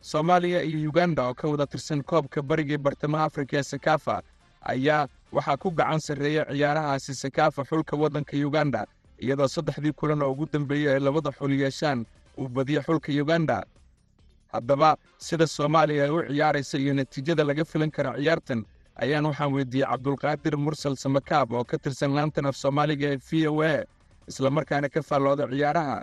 Soomaaliya 0.00 0.62
iyo 0.62 0.78
yuganda 0.86 1.22
oo 1.28 1.34
ka 1.34 1.48
wada 1.48 1.66
tirsan 1.66 2.02
koobka 2.02 2.42
barigii 2.42 2.78
bartamaha 2.78 3.24
afrika 3.24 3.56
ee 3.58 3.62
sakaafa 3.62 4.22
ayaa 4.60 5.08
waxaa 5.32 5.56
ku 5.56 5.70
gacan 5.70 6.00
sarreeya 6.00 6.44
ciyaarahaasi 6.44 7.14
sakaafa 7.14 7.64
xulka 7.64 7.96
waddanka 7.96 8.36
yuganda 8.36 8.86
iyadoo 9.24 9.48
saddexdii 9.56 9.92
kulan 10.00 10.22
oo 10.22 10.30
ugu 10.32 10.46
dambeeyey 10.52 10.92
ay 10.94 11.00
labada 11.00 11.30
xul 11.38 11.52
yeeshaan 11.62 12.06
uu 12.38 12.48
badiyo 12.48 12.80
xulka 12.86 13.12
yuganda 13.12 13.64
haddaba 14.52 14.96
sida 15.18 15.46
soomaaliya 15.46 16.04
ay 16.04 16.10
u 16.10 16.20
ciyaaraysa 16.28 16.78
iyo 16.78 16.94
natiijada 16.94 17.44
laga 17.44 17.64
filan 17.64 17.90
kara 17.90 18.14
ciyaartan 18.18 18.64
ayaan 19.04 19.26
waxaan 19.30 19.52
weydiiyey 19.56 19.86
cabdulqaadir 19.90 20.56
mursal 20.56 20.96
samakaab 21.04 21.52
oo 21.52 21.64
ka 21.64 21.78
tirsan 21.78 22.14
laantan 22.16 22.46
af 22.50 22.56
soomaaliga 22.62 23.06
ee 23.14 23.18
v 23.28 23.46
o 23.52 23.62
a 23.62 23.84
isla 24.30 24.50
markaana 24.50 24.88
ka 24.94 25.00
faallooda 25.02 25.46
ciyaaraha. 25.52 25.98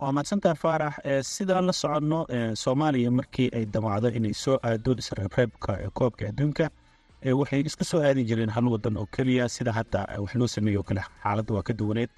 Waa 0.00 0.12
mahadsantaha 0.12 0.54
faarax. 0.62 0.94
Sidaan 1.34 1.66
la 1.66 1.72
soconno 1.72 2.18
soomaaliya 2.62 3.10
markii 3.18 3.48
ay 3.56 3.64
damacdo 3.74 4.08
inay 4.18 4.34
soo 4.34 4.56
aado 4.62 4.92
isreebreebka 5.02 5.72
koobka 5.98 6.28
adduunka 6.30 6.66
waxay 7.24 7.62
iska 7.66 7.84
soo 7.84 8.02
aadi 8.02 8.24
jireen 8.24 8.50
hal 8.50 8.66
wadan 8.68 8.96
oo 8.96 9.06
keliya 9.06 9.48
sida 9.48 9.72
hadda 9.72 10.06
wax 10.18 10.34
loo 10.34 10.46
sameeyo 10.46 10.80
o 10.80 10.82
kale. 10.82 11.02
Xaaladda 11.22 11.54
waa 11.54 11.62
ka 11.62 11.72
duwaneed. 11.72 12.10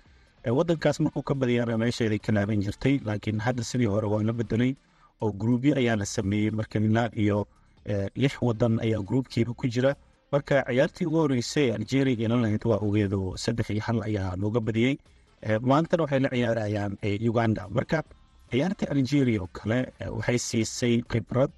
Wadankaas 0.58 1.00
markuu 1.00 1.22
ka 1.22 1.34
badiyana 1.34 1.76
meesheeday 1.78 2.18
ka 2.18 2.32
laaban 2.32 2.60
jirtay 2.64 3.00
laakiin 3.04 3.40
hadda 3.40 3.62
sidii 3.64 3.86
hore 3.86 4.06
waa 4.08 4.22
la 4.22 4.32
bedelay 4.32 4.74
oo 5.20 5.32
gruubyo 5.32 5.76
ayaa 5.76 5.96
la 5.96 6.04
sameeyey. 6.06 6.50
Marka 6.50 6.78
ilaa 6.78 7.10
iyo 7.16 7.46
lix 8.16 8.36
wadan 8.42 8.80
ayaa 8.80 9.02
gruubkiiba 9.02 9.52
ku 9.54 9.68
jira. 9.68 9.94
Marka 10.32 10.64
ciyaartii 10.68 11.06
ugu 11.06 11.16
horeysay 11.16 11.72
algeria 11.74 12.16
yeelan 12.18 12.40
lahayd 12.42 12.64
waa 12.64 12.80
ogeedo 12.80 13.36
saddex 13.36 13.70
iyo 13.70 13.80
hal 13.86 14.02
ayaa 14.02 14.36
looga 14.36 14.60
badiyey 14.60 14.96
maantana 15.60 16.02
waxay 16.04 16.20
la 16.20 16.28
ciyaarayaan 16.28 16.96
uganda. 17.30 17.68
Marka 17.68 18.02
ciyaarta 18.50 18.88
algeria 18.90 19.40
oo 19.42 19.48
kale 19.52 19.92
waxay 20.10 20.38
siisay 20.38 21.02
khibrad 21.08 21.52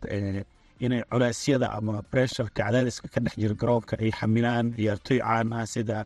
inay 0.84 1.02
culeysyada 1.10 1.66
ama 1.78 2.02
bresharka 2.10 2.52
cadaadiska 2.62 3.08
ka 3.14 3.20
dhex 3.24 3.34
jira 3.42 3.54
garoonka 3.60 3.94
ay 4.02 4.10
xamilaan 4.18 4.66
ciyaartoy 4.76 5.18
caan 5.20 5.52
ah 5.52 5.66
sida 5.66 5.98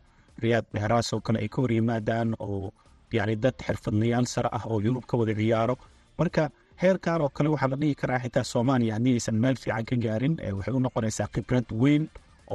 riyaad 0.43 0.65
behraas 0.73 1.13
oo 1.13 1.19
kale 1.25 1.39
ay 1.43 1.49
ka 1.53 1.61
hor 1.61 1.71
yimaadaan 1.77 2.29
oo 2.39 2.71
yani 3.11 3.35
dad 3.43 3.55
xirfadlayaal 3.65 4.25
sare 4.33 4.49
ah 4.57 4.63
oo 4.71 4.79
yurub 4.85 5.05
ka 5.09 5.17
wada 5.17 5.33
ciyaaro. 5.35 5.75
Marka 6.19 6.43
heerkan 6.81 7.21
oo 7.21 7.29
kale 7.29 7.49
waxaa 7.53 7.69
la 7.73 7.77
dhihi 7.81 7.95
karaa 8.01 8.19
xitaa 8.23 8.43
soomaaliya 8.53 8.93
haddii 8.97 9.13
aysan 9.17 9.35
meel 9.43 9.55
fiican 9.63 9.85
ka 9.89 9.95
gaarin 10.05 10.35
waxay 10.57 10.73
u 10.73 10.79
noqonaysaa 10.85 11.27
khibrad 11.33 11.67
weyn 11.81 12.03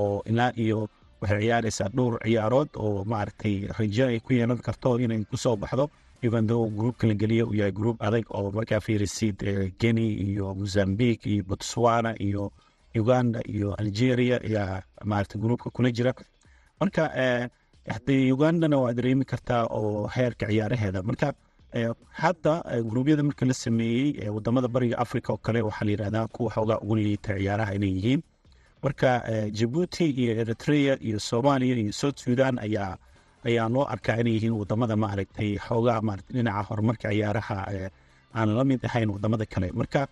oo 0.01 0.23
ilaa 0.31 0.53
iyo 0.65 0.89
waxay 1.21 1.41
ciyaaraysaa 1.45 1.89
dhowr 1.97 2.15
ciyaarood 2.25 2.69
oo 2.85 3.05
maaragtay 3.13 3.57
rajo 3.79 4.05
ay 4.13 4.21
ku 4.25 4.33
yeelan 4.39 4.59
karto 4.67 4.99
inay 5.05 5.21
ku 5.31 5.37
soo 5.37 5.57
baxdo 5.57 5.85
evando 6.27 6.57
gruubka 6.79 7.07
la 7.07 7.15
geliya 7.15 7.47
uu 7.47 7.55
yahay 7.61 7.73
gruub 7.73 7.97
adag 8.07 8.25
oo 8.31 8.51
markaa 8.57 8.81
fiirisid 8.81 9.39
geni 9.81 10.07
iyo 10.29 10.55
mozambique 10.55 11.27
iyo 11.33 11.45
botswana 11.49 12.11
iyo 12.23 12.53
uganda 13.01 13.41
iyo 13.55 13.75
algeria 13.75 14.37
ayaa 14.43 14.83
maaragtay 15.05 15.41
gruubka 15.41 15.71
kula 15.71 15.91
jira. 15.91 16.15
Marka 16.81 17.03
hadee 17.95 18.33
ugandana 18.33 18.77
waa 18.79 18.93
dareemi 18.93 19.25
kartaa 19.25 19.65
oo 19.71 20.07
heerka 20.15 20.47
ciyaaraheeda 20.47 21.03
marka 21.03 21.33
hadda 22.11 22.55
gruubyada 22.91 23.23
marka 23.23 23.47
la 23.47 23.55
sameeyey 23.55 24.29
waddamada 24.29 24.69
bariga 24.69 24.99
africa 24.99 25.31
oo 25.31 25.37
kale 25.37 25.61
waxaa 25.63 25.85
la 25.85 25.91
yidhahdaa 25.91 26.27
kuwa 26.27 26.51
xoogaa 26.55 26.79
ugu 26.83 26.97
liita 26.97 27.39
ciyaaraha 27.39 27.75
inay 27.75 27.93
yihiin. 27.97 28.23
Marka 28.83 29.11
jabuuti 29.53 30.05
iyo 30.11 30.33
eritrea 30.41 30.99
iyo 31.03 31.19
soomaaliya 31.21 31.77
iyo 31.77 31.93
south 31.93 32.19
sudan 32.19 32.59
ayaa 32.59 32.97
ayaa 33.49 33.69
loo 33.75 33.85
arkaa 33.95 34.17
inay 34.21 34.33
yihiin 34.37 34.55
waddamada 34.61 34.97
maaragtay 35.05 35.51
xoogaa 35.67 36.01
maarata 36.09 36.31
dhinaca 36.37 36.63
horumarka 36.69 37.09
ciyaaraha 37.13 37.57
aan 38.39 38.49
la 38.59 38.65
mid 38.71 38.81
ahayn 38.89 39.11
waddamada 39.15 39.47
kale. 39.53 39.69
Marka 39.81 40.03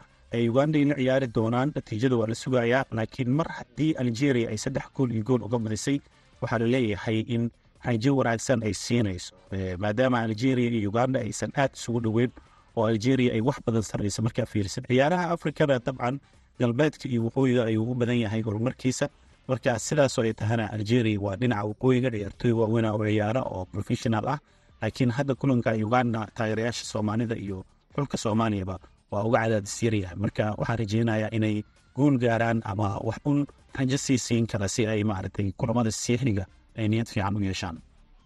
ugandayna 0.50 0.94
ciyaari 1.00 1.26
doonaan 1.36 1.68
natiijada 1.76 2.16
waa 2.20 2.26
la 2.32 2.34
sugayaa 2.34 2.84
laakiin 2.96 3.30
mar 3.38 3.48
haddii 3.56 3.90
algeria 4.02 4.48
ay 4.52 4.58
saddex 4.64 4.86
gool 4.96 5.10
iyo 5.14 5.22
gool 5.28 5.42
uga 5.46 5.58
badisay 5.64 5.98
waxaa 6.42 6.58
la 6.62 6.66
leeyahay 6.74 7.18
in 7.34 7.42
rajo 7.86 8.10
wanaagsan 8.18 8.60
ay 8.68 8.74
siinayso 8.84 9.34
maadaama 9.82 10.18
algeria 10.26 10.70
iyo 10.78 10.88
uganda 10.90 11.18
aysan 11.26 11.50
aad 11.62 11.70
isugu 11.78 12.00
dhoweyn 12.06 12.30
oo 12.76 12.84
algeria 12.92 13.30
ay 13.36 13.40
wax 13.48 13.56
badan 13.66 13.82
sarreyso 13.90 14.20
markaa 14.26 14.46
fiirsan 14.52 14.84
ciyaaraha 14.90 15.24
afrikana 15.34 15.78
dabcan 15.86 16.16
galbeedka 16.60 17.06
iyo 17.12 17.20
waqooyiga 17.26 17.62
ayuu 17.70 17.86
u 17.92 17.94
badan 18.00 18.18
yahay 18.24 18.42
horumarkiisa 18.46 19.06
marka 19.48 19.78
sidaasoo 19.86 20.22
ay 20.28 20.32
tahana 20.40 20.64
algeria 20.76 21.20
waa 21.24 21.36
dhinaca 21.40 21.64
waqooyiga 21.70 22.10
ciyaartooy 22.14 22.52
waaweyn 22.60 22.86
oo 22.90 23.04
ciyaara 23.08 23.40
oo 23.54 23.64
professional 23.74 24.26
ah. 24.34 24.38
Laakiin 24.82 25.10
hadda 25.16 25.34
kulanka 25.40 25.70
uganda 25.86 26.20
taageerayaasha 26.36 26.84
soomaalida 26.92 27.36
iyo 27.44 27.58
xulka 27.94 28.16
soomaaliyaba 28.24 28.76
waa 29.12 29.22
uga 29.28 29.38
cadaadis 29.44 29.76
yaryahay 29.86 30.16
marka 30.24 30.44
waxaan 30.58 30.78
rajeynayaa 30.82 31.30
inay 31.36 31.56
guul 31.96 32.18
gaaraan 32.24 32.58
ama 32.64 32.88
wax 33.08 33.16
un 33.30 33.46
rajo 33.78 33.98
sii 34.04 34.18
siin 34.26 34.46
kara 34.46 34.68
si 34.74 34.82
ay 34.86 35.04
maaragtay 35.10 35.52
kulamada 35.60 35.90
siixniga 35.90 36.44
ay 36.78 36.86
niyad 36.88 37.08
fiican 37.12 37.36
u 37.36 37.40
yeeshaan. 37.48 37.76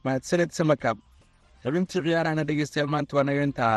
Mahadsaned 0.05 0.51
samakaab 0.59 0.99
xubintii 1.63 2.01
ciyaarahana 2.07 2.45
dhegeystayaal 2.49 2.91
maanta 2.95 3.13
waa 3.17 3.25
naga 3.29 3.43
intaa 3.49 3.77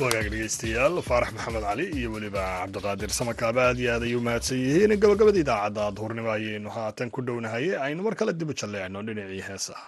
wagaag 0.00 0.26
dhegeystayaal 0.32 0.96
faarax 1.08 1.30
maxamed 1.36 1.62
cali 1.68 1.84
iyo 1.98 2.08
weliba 2.14 2.42
cabdiqaadir 2.60 3.10
samakaaba 3.18 3.60
aad 3.68 3.78
iyo 3.82 3.90
aad 3.94 4.02
ayay 4.06 4.16
u 4.16 4.20
mahadsan 4.26 4.58
yihiin. 4.64 4.92
Gabagabada 5.02 5.38
idaacadda 5.44 5.84
duhurnimo 5.96 6.30
ayaynu 6.36 6.68
haatan 6.76 7.08
ku 7.14 7.20
dhownahay. 7.26 7.66
Aynu 7.86 8.02
mar 8.06 8.14
kale 8.18 8.32
dib 8.40 8.50
u 8.50 8.54
jalleecno 8.60 9.02
dhinacii 9.06 9.42
heesaha 9.48 9.86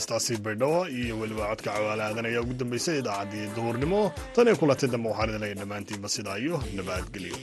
heestaasi 0.00 0.36
baydhabo 0.44 0.80
iyo 0.88 1.14
weliba 1.20 1.44
codka 1.52 1.70
cawaale 1.76 2.02
aadan 2.08 2.26
ayaa 2.30 2.42
ugu 2.44 2.54
dambeysay 2.60 2.96
idaacaddii 3.02 3.46
duhurnimo. 3.56 4.00
Tan 4.34 4.46
iyo 4.48 4.56
kulatay 4.60 4.88
dambe 4.92 5.08
waxaan 5.12 5.28
idin 5.30 5.40
leeya 5.44 5.56
dhammaantiinba 5.60 6.08
sidaa 6.16 6.38
iyo 6.44 6.56
nabadgelyo 6.76 7.36